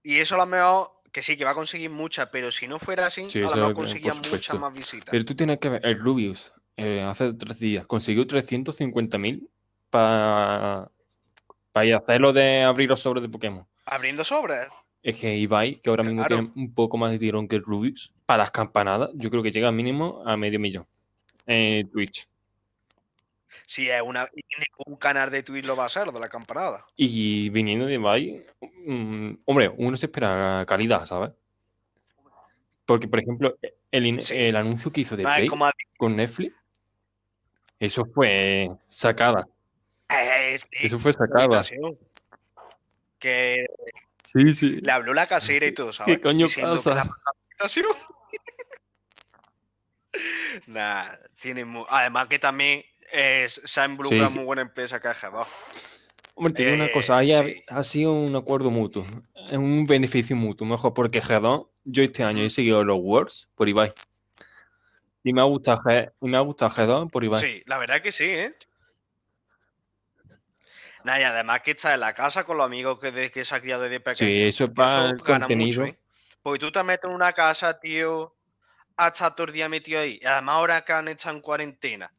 [0.04, 2.80] Y eso a lo mejor, que sí, que va a conseguir muchas, pero si no
[2.80, 4.00] fuera así, Sí, a lo mejor eh,
[4.32, 5.10] muchas más visitas.
[5.12, 9.48] pero tú tienes que ver, el Rubius, eh, hace tres días, consiguió 350.000
[9.90, 10.90] para
[11.84, 13.64] ir a hacer lo de abrir los sobres de Pokémon.
[13.86, 14.66] Abriendo sobres.
[15.04, 18.12] Es que Ibai, que ahora mismo tiene un poco más de tirón que el Rubius,
[18.26, 20.84] para las campanadas, yo creo que llega mínimo a medio millón
[21.46, 22.26] en Twitch.
[23.66, 26.84] Si es una, ningún canal de Twitch lo va a ser, de la campanada.
[26.96, 28.44] Y viniendo de Ibai,
[28.86, 31.30] mm, hombre, uno se espera calidad, ¿sabes?
[32.86, 33.56] Porque, por ejemplo,
[33.90, 34.34] el, Sí.
[34.36, 36.54] el anuncio que hizo de Play como con Netflix,
[37.80, 39.46] eso fue sacada.
[40.10, 41.64] eh, sí, Eso fue sacada.
[43.18, 43.66] Que
[44.22, 44.80] Sí, sí.
[44.82, 46.18] le habló la casera y todo, ¿sabes?
[46.18, 46.94] coño Diciendo que pasa?
[46.94, 47.16] la.
[50.66, 54.34] Nah, tiene mu- Además que también eh, se ha involucrado Sí.
[54.34, 55.46] muy buena empresa que es G2.
[56.36, 57.62] Hombre, te digo una Eh, cosa, ahí ha, sí.
[57.68, 62.42] ha sido un acuerdo mutuo, es un beneficio mutuo, mejor porque G2, yo este año
[62.42, 63.92] he seguido los Worlds por Ibai.
[65.22, 65.80] Y me ha gustado,
[66.20, 67.40] y me ha gustado G2 por Ibai.
[67.40, 68.54] Sí, la verdad que sí, ¿eh?
[71.04, 73.54] Nada, y además que está en la casa con los amigos que, de, que se
[73.54, 74.28] ha criado desde pequeño.
[74.28, 75.82] Sí, eso es para el contenido.
[75.82, 75.98] mucho, ¿eh?
[76.42, 78.34] Porque tú te metes en una casa, tío,
[78.96, 80.18] hasta todo el día metido ahí.
[80.20, 82.10] Y además ahora que han estado en cuarentena.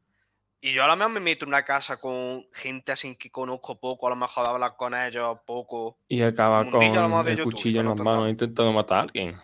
[0.66, 3.80] Y yo a lo mejor me meto en una casa con gente así que conozco
[3.80, 6.00] poco, a lo mejor hablar con ellos poco.
[6.08, 9.40] Y acaba con el YouTube, cuchillo en las no manos intentando matar a alguien.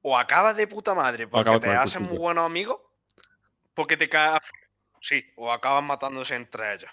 [0.00, 2.78] O acabas de puta madre porque te hacen muy buenos amigos,
[3.74, 4.40] porque te caes...
[4.98, 6.90] Sí, o acabas matándose entre ellos.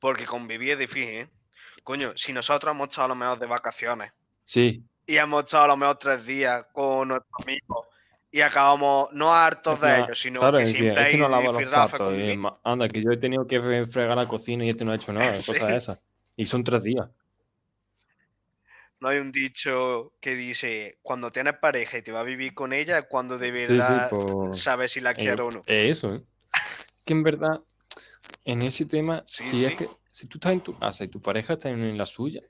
[0.00, 1.30] Porque convivir es difícil, ¿eh?
[1.84, 5.68] Coño, si nosotros hemos estado a lo mejor de vacaciones Sí, y hemos estado a
[5.68, 7.86] lo mejor tres días con nuestros amigos
[8.36, 11.64] y acabamos no hartos de ellos, sino claro, que siempre este hay no lava los
[11.64, 12.12] platos.
[12.14, 14.96] y anda, que yo he tenido que fre- fregar la cocina y este no ha
[14.96, 15.56] hecho nada, Sí.
[15.58, 16.04] cosas esas.
[16.36, 17.08] Y son tres días.
[19.00, 22.72] No hay un dicho que dice, cuando tienes pareja y te vas a vivir con
[22.74, 24.12] ella, cuando de Sí, sí, verdad
[24.52, 25.66] sabes si la eh, quieres o no.
[25.66, 26.24] es eso, ¿eh?
[27.04, 27.62] Que en verdad,
[28.44, 31.54] en ese tema, si es que si tú estás en tu casa y tu pareja
[31.54, 32.42] está en la suya,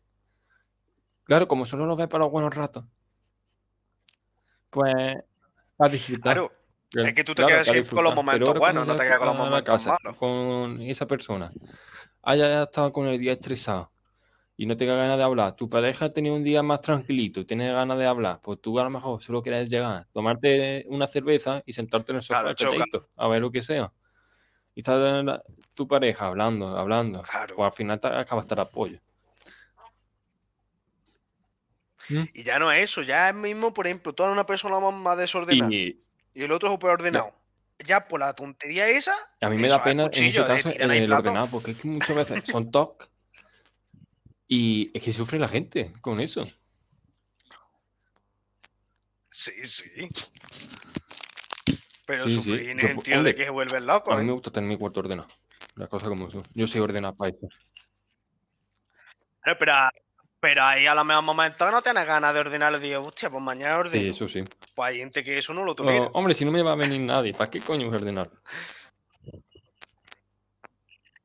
[1.24, 2.86] claro, como solo lo ves para los buenos ratos,
[4.70, 5.16] pues
[5.78, 6.34] a disfrutar.
[6.34, 6.52] Claro,
[6.92, 9.36] es que tú te claro, quedas con los momentos buenos, no te quedas con los
[9.36, 10.16] momentos casa malos.
[10.18, 11.52] con esa persona,
[12.22, 13.90] haya estado con el día estresado
[14.56, 17.44] y no tenga ganas de hablar, tu pareja ha tenido un día más tranquilito y
[17.44, 21.62] tienes ganas de hablar, pues tú a lo mejor solo quieres llegar, tomarte una cerveza
[21.66, 23.92] y sentarte en el sofá Claro, a ver lo que sea.
[24.74, 25.42] Y está
[25.74, 27.56] tu pareja hablando, hablando, Claro.
[27.56, 28.60] pues al final te acaba hasta el
[32.06, 32.30] apoyo.
[32.34, 34.94] Y ya no es eso, ya es mismo, por ejemplo, tú eres una persona más-
[34.94, 36.00] más desordenada y,
[36.34, 37.32] Y el otro es súper ordenado.
[37.84, 41.06] Ya por la tontería esa, a mí me da pena en ese caso ahí el
[41.06, 41.28] plato.
[41.28, 43.08] ordenado, porque es que muchas veces son TOC
[44.48, 46.46] y es que sufre la gente con eso.
[49.30, 50.08] sí, sí.
[52.06, 54.24] Pero Sí, sí, sufrir en el sentido hombre, de que se vuelven locos, A mí
[54.24, 54.34] me ¿eh?
[54.34, 55.28] gusta tener mi cuarto ordenado.
[55.74, 56.42] Las cosas como son.
[56.54, 57.48] Yo soy ordenado para eso.
[59.42, 59.72] Pero, pero,
[60.46, 63.42] pero ahí a lo mejor momentos no tienes ganas de ordenar y digo, hostia, pues
[63.42, 64.10] mañana Sí, ordeno.
[64.12, 64.44] eso sí.
[64.76, 66.06] Pues hay gente que eso no lo Oh, tolera.
[66.12, 68.30] hombre, si no me va a venir nadie, ¿para qué coño voy a ordenar?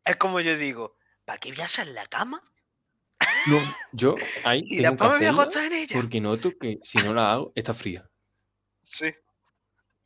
[0.03, 2.41] Es como yo digo, ¿para qué voy a hacer la cama?
[3.45, 3.60] No,
[3.91, 5.95] yo ahí Y tengo que me voy a en ella.
[6.01, 8.10] porque noto que si no la hago, está fría.
[8.81, 9.13] Sí.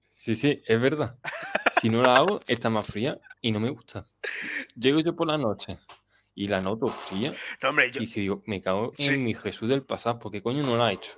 [0.09, 1.15] Sí, sí, es verdad.
[1.79, 4.05] Si no la hago, está más fría y no me gusta.
[4.75, 5.79] Llego yo por la noche
[6.35, 9.17] y la noto fría No, hombre, yo, y que digo, me cago en Sí.
[9.17, 11.17] mi Jesús del pasado, porque coño no la ha hecho.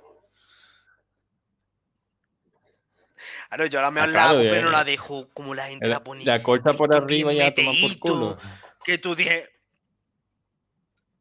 [3.48, 5.66] claro, yo a lo mejor Ah, la hago, claro, pero no la dejo como la
[5.66, 6.24] gente la La, pone.
[6.24, 8.38] la corta por arriba bien ya toma por culo.
[8.84, 9.48] Que tú dices,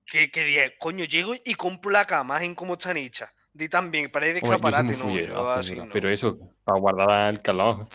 [0.06, 3.32] que, que dices, coño, llego y compro la cama en cómo están hechas.
[3.52, 5.94] Di también, Hombre, yo soy escaparate, muy no, fullero, yo hace así verdad, no.
[5.94, 7.88] Pero eso, para guardar el calor.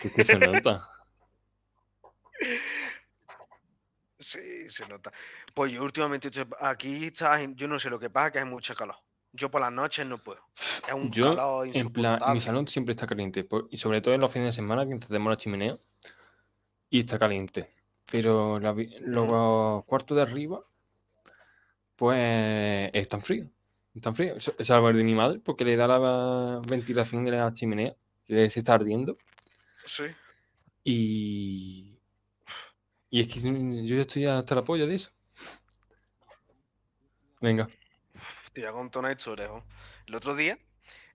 [0.00, 0.88] Que que se nota.
[4.18, 5.12] Sí, se nota.
[5.54, 8.74] Pues yo últimamente estoy- aquí está, yo no sé lo que pasa, que hay mucho
[8.74, 8.96] calor.
[9.32, 10.40] Yo por las noches no puedo.
[10.86, 13.44] Es un Yo, calor en plan, mi salón siempre está caliente.
[13.44, 15.76] por- y sobre todo en los fines de semana que encendemos la chimenea.
[16.90, 17.70] Y está caliente.
[18.10, 20.60] Pero la vi- los cuartos de arriba,
[21.96, 23.48] pues están fríos.
[23.94, 24.42] Están fríos.
[24.42, 28.50] Sa- Salvo el de mi madre, porque le da la ventilación de la chimenea, que
[28.50, 29.16] se está ardiendo.
[29.86, 30.04] Sí.
[30.82, 31.99] Y.
[33.10, 35.10] Y es que yo ya estoy hasta la polla de eso.
[37.40, 37.68] Venga.
[38.52, 39.48] Te voy a contar una historia.
[39.48, 39.64] ¿no?
[40.06, 40.58] El otro día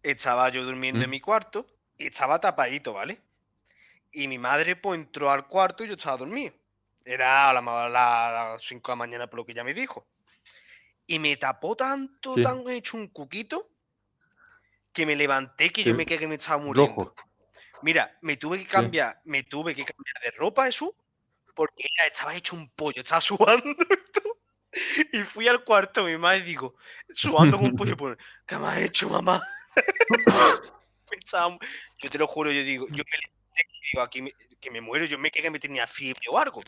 [0.03, 1.11] estaba yo durmiendo en ¿Mm?
[1.11, 1.65] mi cuarto
[1.97, 3.21] y estaba tapadito, ¿vale?
[4.11, 6.53] Y mi madre pues entró al cuarto y yo estaba dormido.
[7.03, 9.73] Era a la ma- a las 5 de la mañana por lo que ella me
[9.73, 10.07] dijo.
[11.07, 12.41] Y me tapó tanto, Sí.
[12.41, 13.69] tan hecho un cuquito,
[14.91, 15.89] que me levanté que Sí.
[15.89, 16.95] yo me quedé que me estaba muriendo.
[16.95, 17.15] Rojo.
[17.83, 20.95] Mira, me tuve que cambiar, me tuve que cambiar de ropa eso,
[21.55, 23.75] porque estaba hecho un pollo, estaba sudando
[25.13, 26.75] y fui al cuarto mi madre y digo,
[27.15, 29.41] sudando con un pollo, pues, ¿qué me has hecho, mamá?
[31.99, 33.17] Yo te lo juro, yo digo, yo me
[33.91, 36.63] digo, aquí me- que me muero, yo me quedé que me tenía fiebre o algo.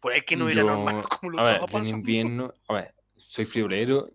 [0.00, 1.96] Pues es que no era Yo- normal como lo A ver, estaba en pasando.
[1.96, 4.08] invierno, a ver, soy friolero,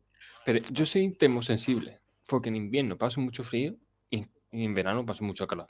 [0.45, 3.76] pero yo soy termosensible, porque en invierno paso mucho frío
[4.10, 5.67] y en verano paso mucho calor.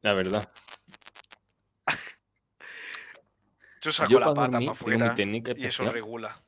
[0.00, 0.48] La verdad.
[3.84, 6.40] Yo saco Yo la para pata dormir para tengo mi afuera técnica y eso regula.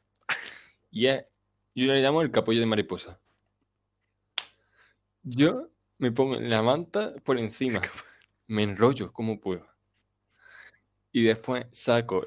[0.90, 1.27] y es,
[1.75, 3.20] yo le llamo el capullo de mariposa.
[5.22, 5.68] Yo
[5.99, 7.83] me pongo la manta por encima,
[8.46, 9.66] me enrollo como puedo
[11.12, 12.25] y después saco,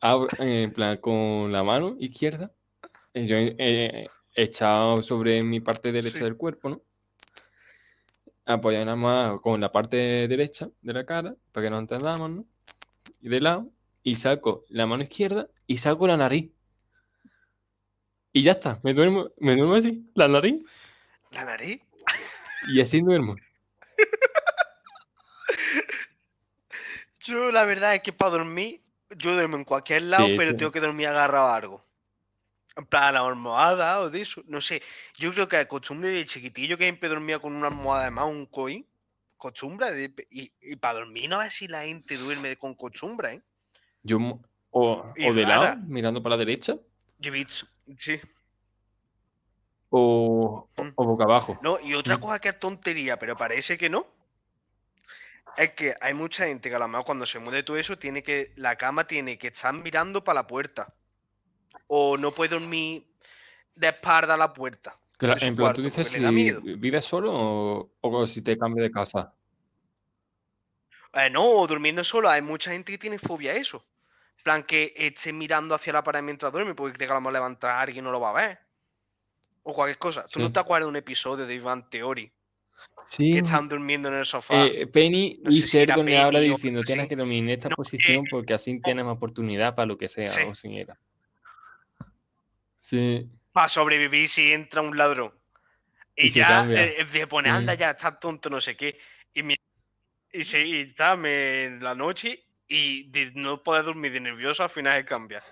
[0.00, 2.52] abro, eh, en plan con la mano izquierda,
[3.14, 3.56] eh, yo he
[4.38, 6.24] he echado sobre mi parte derecha Sí.
[6.24, 6.82] del cuerpo, ¿no?
[8.44, 9.96] Apoyado nada más con la parte
[10.28, 12.44] derecha de la cara, para que nos entendamos, ¿no?
[13.22, 13.70] Y de lado,
[14.06, 16.48] y saco la mano izquierda y saco la nariz.
[18.32, 20.62] Y ya está, me duermo, me duermo así, la nariz,
[21.32, 21.82] ¿La nariz?
[22.68, 23.34] y así duermo.
[27.20, 28.80] Yo la verdad es que para dormir,
[29.16, 30.56] yo duermo en cualquier lado, Sí, pero sí.
[30.58, 31.84] tengo que dormir agarrado a algo.
[32.76, 34.42] En plan, a la almohada o de eso.
[34.46, 34.80] No sé.
[35.18, 38.26] Yo creo que la costumbre de chiquitillo que siempre dormía con una almohada de más,
[38.26, 38.86] un coin.
[39.36, 39.90] Costumbre.
[39.92, 43.42] de- y, y para dormir no sé si la gente duerme con costumbre, ¿eh?
[44.06, 44.18] Yo,
[44.70, 45.56] o, de rara.
[45.74, 46.76] lado, mirando para la derecha,
[47.18, 47.32] Yo
[47.98, 48.20] sí.
[49.90, 50.88] O, Mm.
[50.94, 51.58] o boca abajo.
[51.62, 52.20] No, y otra Mm.
[52.20, 54.06] cosa que es tontería, pero parece que no.
[55.56, 58.22] Es que hay mucha gente que a lo mejor cuando se mude todo eso, tiene
[58.22, 58.52] que.
[58.56, 60.92] La cama tiene que estar mirando para la puerta.
[61.86, 63.06] O no puede dormir
[63.74, 64.98] de espalda a la puerta.
[65.16, 69.32] Claro, en plan, tú dices si vives solo o, o si te cambias de casa.
[71.14, 73.82] Eh, no, durmiendo solo, hay mucha gente que tiene fobia a eso.
[74.46, 77.32] Plan, que esté mirando hacia la pared mientras duerme, porque cree que a lo mejor
[77.32, 78.58] levantar a alguien y no lo va a ver.
[79.64, 80.24] O cualquier cosa.
[80.32, 80.52] ¿Tú no Sí.
[80.52, 82.30] te acuerdas de un episodio de Ivan Theory?
[83.06, 83.32] Sí.
[83.32, 84.66] Que están durmiendo en el sofá.
[84.66, 87.08] Eh, Penny No y si era donde habla diciendo tienes así.
[87.08, 90.28] que dormir en esta No, posición porque así tienes más oportunidad para lo que sea,
[90.32, 90.42] Sí.
[90.42, 90.96] o sin era.
[92.78, 93.28] Sí.
[93.50, 95.32] Para sobrevivir si entra un ladrón.
[96.14, 97.56] Y, ya eh, se pone, Sí.
[97.56, 98.96] anda ya, está tonto, no sé qué.
[99.34, 99.56] Y, mi-
[100.32, 104.62] y, se, y está me- en la noche y de no poder dormir de nervioso
[104.62, 105.42] al final se cambia.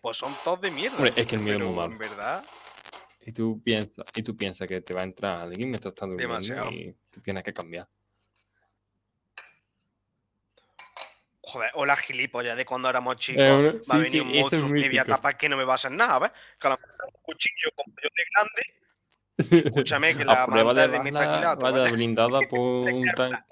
[0.00, 0.96] Pues son todos de mierda.
[0.96, 1.92] Hombre, es que el miedo es muy malo.
[1.92, 2.44] en verdad,
[3.20, 6.34] Y tú piensas, y tú piensas que te va a entrar alguien mientras estás durmiendo
[6.34, 6.70] Demasiado.
[6.70, 7.88] y te tienes que cambiar.
[11.44, 13.42] joder, o la gilipollas de cuando éramos chicos.
[13.42, 15.64] Eh, va a venir sí, un es monstruo, me voy a tapar que no me
[15.64, 16.30] va a hacer nada, ¿ves?
[16.58, 18.81] Que a lo mejor un cuchillo con de grande.
[19.64, 20.98] Escúchame, que la A prueba de es de
[21.56, 23.42] bala, blindada por un tanque.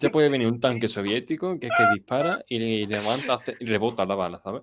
[0.00, 4.06] Ya puede venir un tanque soviético que es que dispara y, le- levanta y rebota
[4.06, 4.62] la bala, ¿sabes?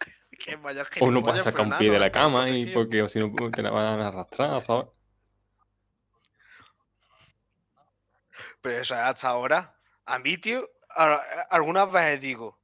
[0.38, 3.18] Que vaya O no puedes sacar un pie de la cama y porque o si
[3.20, 4.86] no te la van a arrastrar, ¿sabes?
[8.60, 9.76] Pero eso es hasta ahora.
[10.06, 10.68] A mí, tío,
[11.50, 12.60] algunas veces digo,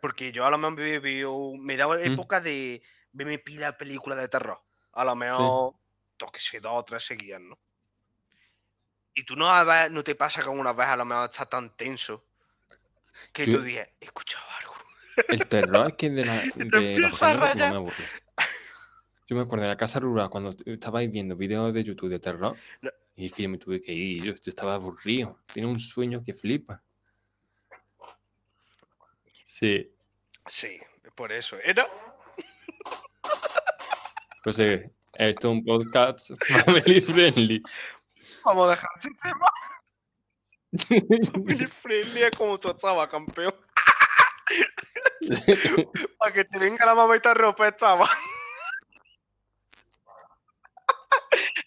[0.00, 2.12] porque yo a lo mejor me, veo- me da Mm.
[2.12, 4.60] época de verme pila de películas de terror.
[4.92, 5.74] A lo mejor,
[6.18, 7.58] dos, que sé, dos o tres seguidas, ¿no?
[9.14, 9.48] Y tú no,
[9.90, 12.24] no te pasa que algunas veces a lo mejor estás tan tenso
[13.32, 14.74] que tú dices, he escuchado algo.
[15.28, 17.70] El terror es que de, la, de los rayar.
[17.70, 18.04] me aburre.
[19.26, 22.56] Yo me acuerdo de la casa rural cuando estabais viendo vídeos de YouTube de terror
[22.80, 22.90] No.
[23.14, 26.22] y es que yo me tuve que ir, yo, yo estaba aburrido, tenía un sueño
[26.24, 26.82] que flipa.
[29.60, 29.94] Sí,
[30.48, 30.80] Sí,
[31.14, 31.58] por eso.
[31.62, 31.86] Era
[34.42, 36.30] pues eh, esto es un podcast
[36.64, 37.62] family friendly.
[38.42, 39.52] Vamos a dejar ese tema.
[41.44, 43.54] Billy Friendly es como tú estabas, campeón.
[46.18, 48.08] Para que te venga la mamá y te rompa estaba.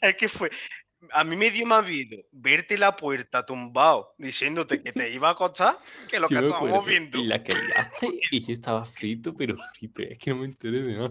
[0.01, 0.49] es que fue.
[1.11, 5.31] A mí me dio más miedo verte la puerta tumbado diciéndote que te iba a
[5.31, 7.17] acostar que lo Yo que estábamos viendo.
[7.17, 10.81] Y la que liaste y yo estaba frito, pero frito, es que no me enteré
[10.81, 11.09] de nada.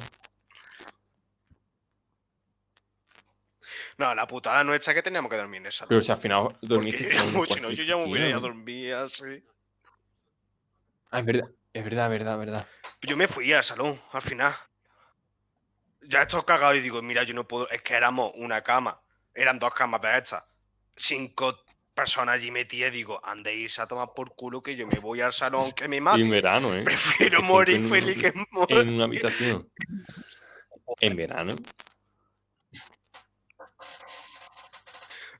[3.99, 5.87] No, la putada nuestra es que teníamos que dormir en esa.
[5.87, 8.39] Pero si al final dormiste Porque en un mucho, no, yo ya me hubiera ido
[8.39, 9.45] a dormir así.
[11.11, 12.69] Ah, es verdad, es verdad, verdad, verdad.
[13.03, 14.55] Yo me fui al salón, al final.
[16.03, 17.69] Ya estoy cagado y digo, mira, yo no puedo.
[17.69, 19.02] Es que éramos una cama.
[19.35, 20.45] Eran dos camas de estas.
[20.95, 21.65] Cinco
[21.95, 22.93] personas allí metidas.
[22.93, 25.99] Digo, andéis a tomar por culo que yo me voy al salón que me Y
[25.99, 26.29] en mate.
[26.29, 26.83] verano, ¿eh?
[26.83, 28.79] Prefiero cinco morir en feliz que morir.
[28.79, 29.71] En una habitación.
[31.01, 31.55] En verano.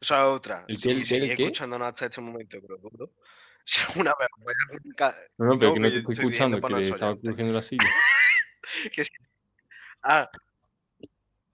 [0.01, 0.65] O sea, otra.
[0.67, 1.43] ¿El qué, el seguís el qué?
[1.45, 2.79] escuchándonos hasta este momento, pero.
[3.65, 4.53] Si alguna vez voy
[4.99, 7.63] a No, no, pero No, que no te estoy escuchando, que le estaba cogiendo la
[7.63, 7.85] silla.
[8.93, 9.11] que si,
[10.03, 10.29] ah,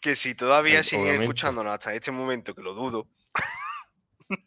[0.08, 1.24] que si todavía siguen obviamente.
[1.24, 3.06] escuchándonos hasta este momento, que lo dudo.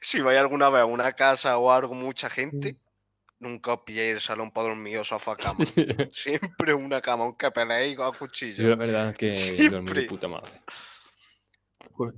[0.00, 2.76] si vais alguna vez a una casa o algo, mucha gente,
[3.38, 5.64] nunca os pilléis el salón para dormir o sofá cama.
[6.12, 8.68] Siempre una cama, aunque peleéis a Yo cuchillo.
[8.70, 10.02] la verdad es que dormí de Siempre.
[10.02, 10.52] puta madre.
[11.92, 12.14] Joder.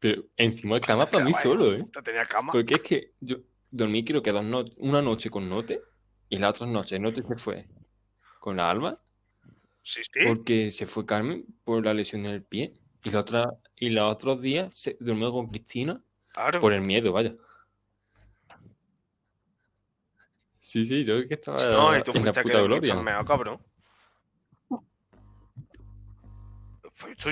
[0.00, 1.78] Pero encima cama para mí Vaya, solo, ¿eh?
[1.80, 2.52] puta, Tenía cama.
[2.52, 3.36] Porque es que yo
[3.70, 5.80] dormí creo que dos no- una noche con Note
[6.28, 7.66] y la otra noche Note se fue
[8.40, 8.98] con la Alba
[9.82, 10.20] Sí, sí.
[10.26, 12.72] porque se fue Carmen por la lesión en el pie
[13.04, 16.00] y la otra y los otros días se durmió con Cristina
[16.32, 16.60] Claro.
[16.60, 17.34] por el miedo, vaya.
[20.60, 22.92] Sí, sí, yo que estaba No, y tú en la fuiste a que puta dormiste
[22.92, 23.24] gloria.
[23.26, 23.60] cabrón.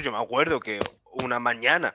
[0.03, 0.80] Yo me acuerdo que
[1.22, 1.94] una mañana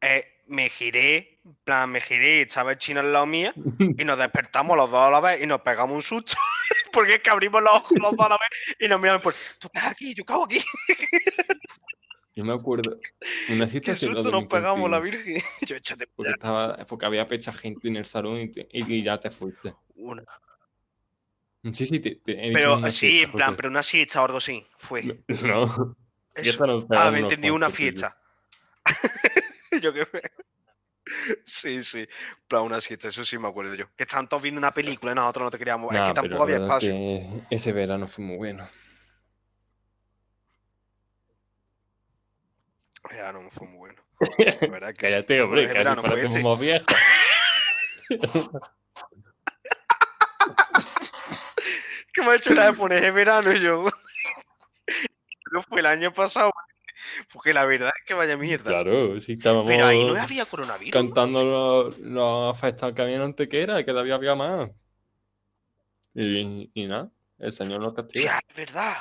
[0.00, 4.18] eh, me giré, plan, me giré y estaba el chino al lado mía y nos
[4.18, 6.34] despertamos los dos a la vez y nos pegamos un susto.
[6.92, 9.34] Porque es que abrimos los ojos los dos a la vez y nos miramos por,
[9.58, 10.14] ¿tú haces aquí?
[10.14, 10.60] ¿Yo hago aquí?
[12.34, 13.00] Yo me acuerdo
[13.48, 15.42] una ¿Qué situación susto nos pegamos la Virgen?
[15.66, 19.18] Yo échate Porque, estaba, porque había pecha gente en el salón y, te- y ya
[19.18, 19.74] te fuiste.
[19.96, 20.22] una.
[21.72, 24.24] Sí, sí, te, te he Pero sí, fiesta, en plan, porque- pero una siesta o
[24.26, 24.64] algo así.
[24.78, 25.02] Fue.
[25.42, 25.96] No, Eso.
[26.34, 28.16] fiesta nos Ah, me entendí una fiesta.
[29.82, 30.06] Yo qué.
[31.44, 32.06] Sí, sí.
[32.46, 33.84] Pero aún así, eso sí me acuerdo yo.
[33.96, 35.94] Que estaban todos viendo una película y nosotros no te queríamos.
[35.94, 36.90] es que tampoco había espacio.
[36.90, 38.68] que ese verano fue muy bueno.
[43.10, 44.02] Ya no fue muy bueno.
[44.60, 45.12] La verdad que sí.
[45.12, 46.48] Cállate, hombre, Ese casi verano fue parecemos este.
[46.48, 46.86] más viejos.
[52.12, 53.86] que me ha hecho la de poner ese verano yo.
[55.50, 56.52] Pero fue el año pasado.
[57.32, 58.64] Porque la verdad es que vaya mierda.
[58.70, 60.92] Claro, sí, estábamos Pero ahí no había coronavirus.
[60.92, 64.70] cantando los, los festas que había en Antequera, que todavía había más.
[66.14, 68.40] Y, y nada, el señor nos castiga.
[68.40, 68.96] Tía, es verdad.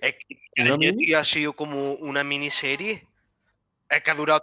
[0.00, 1.06] Es que ¿Una el año, mini?
[1.06, 3.06] tío, ha sido como una miniserie.
[3.88, 4.42] Es que ha durado.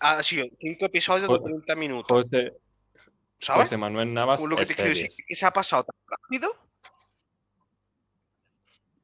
[0.00, 2.06] Ha sido cinco episodios de Jo- 30 minutos.
[2.08, 2.52] José,
[3.40, 3.64] ¿Sabes?
[3.68, 6.54] José Manuel Navas Pues lo quiero decir, que se ha pasado tan rápido.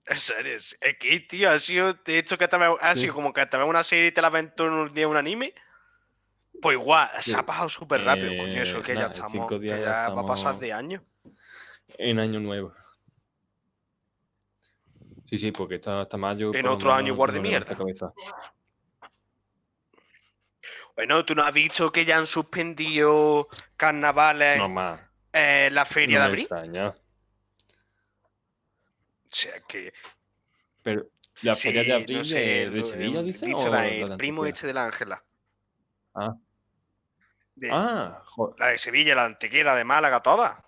[0.06, 3.02] Es serio, es que, tío, ha sido, de hecho, que te ve- ha Sí.
[3.02, 5.16] sido como que te ves una serie y te la ves en un día un
[5.16, 5.54] anime.
[6.60, 7.30] Pues igual, Sí.
[7.30, 10.08] se ha pasado súper rápido, Eh, coño, eso que nada, ya estamos, que ya ya
[10.10, 11.02] va a pasar de año.
[11.98, 12.72] En Año Nuevo.
[15.26, 16.52] Sí, sí, porque está hasta mayo.
[16.54, 17.76] En otro año igual de mierda.
[20.96, 25.00] Bueno, tú no has visto que ya han suspendido carnavales No más.
[25.32, 26.40] eh, la feria no de abril.
[26.44, 26.94] extraña.
[29.30, 29.92] O sea que.
[30.82, 31.06] Pero
[31.42, 33.46] la sí, feria de abril no sé, de, Sevilla, el dice.
[33.70, 35.24] la el primo este de la Ángela.
[36.14, 36.34] Ah.
[37.54, 40.64] De- Ah, jo- La de Sevilla, la de Antequera, de Málaga, toda.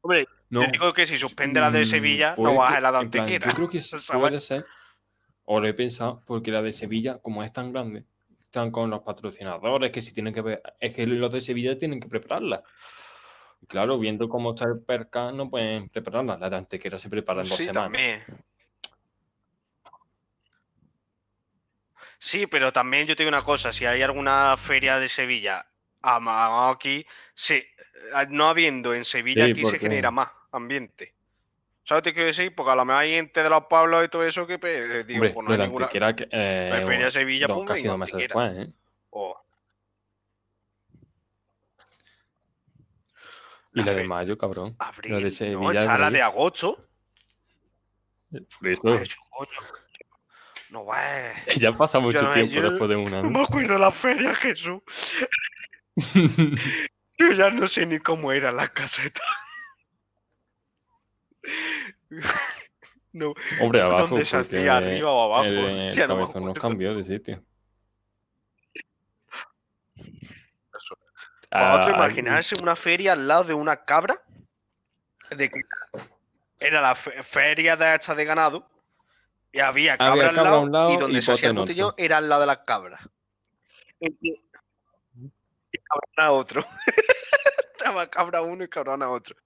[0.00, 0.64] Hombre, no.
[0.64, 3.46] yo digo que si suspende la de Mm, Sevilla, puede no baja la de Antequera.
[3.48, 3.80] Yo creo que
[4.36, 4.66] puede ser,
[5.44, 8.04] o lo he pensado, porque la de Sevilla, como es tan grande,
[8.42, 12.00] están con los patrocinadores, que si tienen que ver, es que los de Sevilla tienen
[12.00, 12.62] que prepararla.
[13.62, 16.36] Y claro, viendo cómo está el perca, no pueden prepararla.
[16.36, 17.92] La de Antequera se prepara en dos Sí, semanas.
[17.92, 18.24] también.
[22.18, 25.66] Sí, pero también yo te digo una cosa, si hay alguna feria de Sevilla
[26.02, 27.04] a- aquí,
[27.50, 27.64] eh,
[28.30, 31.14] no habiendo en Sevilla Sí, aquí se genera más ambiente.
[31.84, 32.54] ¿Sabes qué quiero decir?
[32.54, 35.18] Porque a lo mejor hay gente de los pueblos y todo eso que pues, digo,
[35.18, 35.88] Hombre, pues no hay ninguna.
[35.88, 38.72] Que, eh, La feria de Sevilla, pues casi dos meses después, ¿eh?
[43.74, 44.74] Y La la de mayo, cabrón.
[44.78, 45.12] abril.
[45.12, 46.88] La de no, Sevilla está es la de- agosto.
[48.30, 49.08] Por eso, Ay.
[50.70, 51.32] No va.
[51.58, 53.30] ya pasa mucho no- tiempo yo- después de un No año.
[53.30, 54.82] me acuerdo la feria, Jesús.
[57.18, 59.22] Yo ya no sé ni cómo era la caseta.
[63.14, 64.78] No, Hombre, abajo, ¿dónde se hacía?
[64.78, 65.44] ¿Arriba o abajo?
[65.44, 66.54] el, el no cabezón acuerdo.
[66.54, 67.44] cambió de sitio.
[69.96, 70.96] Eso.
[70.98, 74.20] Ah, Vosotros ah, imaginarse una feria al lado de una cabra.
[75.30, 75.60] De que
[76.58, 78.68] era la fe- feria de esta de ganado.
[79.52, 81.54] Y había cabra, Había al, cabra lado, un lado y donde y se hacía el
[81.54, 82.04] bote en botellón otro.
[82.04, 83.00] era al lado de las cabras.
[84.00, 86.64] Y, y cabrón a otro.
[87.76, 89.36] Estaba cabra uno y cabrón a otro.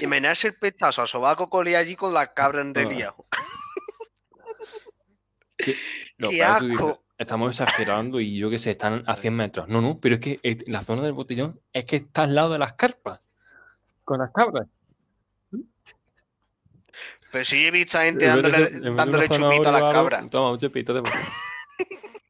[0.00, 3.14] Y imaginarse el pestazo a sobaco colía allí con la cabra en.
[6.16, 7.03] Lo ¡Qué asco!
[7.18, 9.68] Estamos exagerando y yo que sé, están a 100 metros.
[9.68, 12.52] No, no, pero es que eh, la zona del botellón es que está al lado
[12.52, 13.20] de las carpas.
[14.04, 14.66] Con las cabras.
[17.32, 20.30] Pero sí he visto a gente vez de dándole, de dándole chupito a las cabras.
[20.30, 21.02] Toma, un chupito de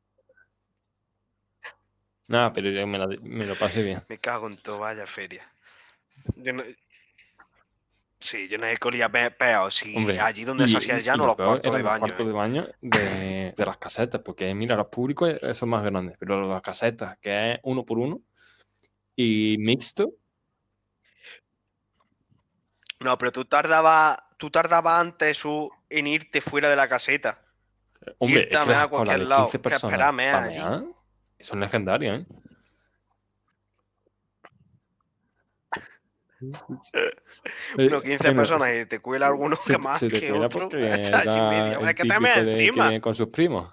[2.28, 4.03] Nada, pero yo me, la- me lo pasé bien.
[4.09, 5.47] Me cago en todo, vaya feria.
[6.37, 6.62] Yo no...
[8.25, 9.70] Sí, yo no he colía pe- peor.
[9.70, 12.01] Si Hombre, allí donde y- se hacía y llano, lo los cuartos de los baño.
[12.01, 12.29] cuartos ¿eh?
[12.29, 16.39] de baño de, de las casetas, porque mira, los públicos eh, son más grandes, pero
[16.39, 18.20] los de las casetas, que es uno por uno
[19.14, 20.12] y mixto,
[23.01, 25.37] No, pero tú tardabas, tú tardabas antes
[25.91, 27.39] en irte fuera de la caseta.
[28.18, 29.68] hombre, Irte es a que a cualquier de lado, 15 que
[30.12, 30.83] mear
[31.41, 32.27] son legendarias, ¿eh?
[36.45, 40.28] Uno, Eh, 15 bueno, personas y te cuela alguno se, que más se te que
[40.30, 40.68] cuela otro.
[40.68, 43.01] porque media el que te que encima.
[43.01, 43.72] con sus primos.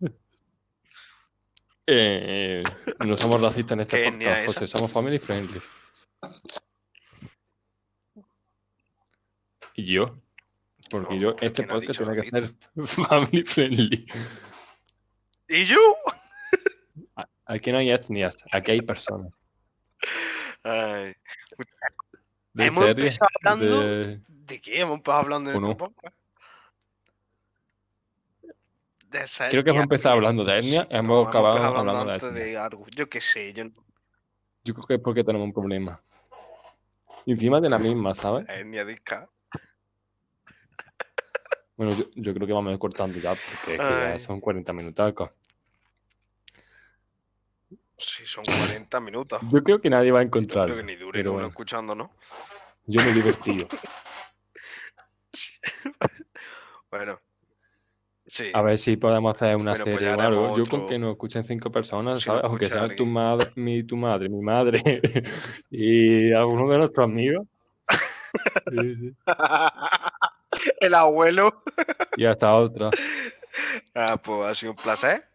[1.92, 2.62] Eh,
[3.04, 4.46] no somos racistas en este podcast.
[4.46, 5.60] José, somos family friendly.
[9.74, 10.22] Y yo,
[10.88, 12.50] porque No, yo, este ¿quién ha podcast tiene que ser
[12.86, 14.06] family friendly.
[15.48, 15.78] ¿Y yo?
[17.46, 19.32] Aquí no hay etnias, aquí hay personas.
[20.62, 21.14] Ay,
[22.52, 24.20] De Hemos empezado hablando- de...
[24.28, 25.70] ¿De qué hemos empezado hablando de ¿O no?
[25.70, 25.92] esto?
[29.08, 32.32] De Creo que hemos empezado hablando de etnia, No, hemos acabado empezado hablando de etnia.
[32.32, 32.86] de algo.
[32.88, 33.72] Yo qué sé, yo no-
[34.64, 36.00] Yo creo que es porque tenemos un problema.
[37.26, 38.46] Encima de la misma, ¿sabes?
[38.48, 39.28] etnia de K.
[41.76, 44.38] Bueno, yo, yo creo que vamos a ir cortando ya, porque es que ya son
[44.40, 45.30] 40 minutacos.
[48.00, 49.40] Sí, son 40 minutos.
[49.52, 50.74] Yo creo que nadie va a Yo encontrarlo.
[50.74, 51.48] creo que ni dure pero uno bueno.
[51.48, 52.10] escuchando, ¿no?
[52.86, 53.68] Yo me he divertido.
[56.90, 57.20] Bueno.
[58.26, 58.50] Sí.
[58.52, 60.56] A ver si podemos hacer una Bueno, pues serie o algo.
[60.56, 62.44] Yo con que nos escuchen cinco personas, Si ¿sabes?
[62.44, 64.82] Aunque escucha sea tu madre, mi, tu madre, mi madre
[65.70, 67.46] y alguno de nuestros amigos.
[68.70, 69.16] Sí, sí.
[70.80, 71.62] El abuelo.
[72.16, 72.90] Y hasta otra.
[73.94, 75.29] Ah, pues ha sido un placer.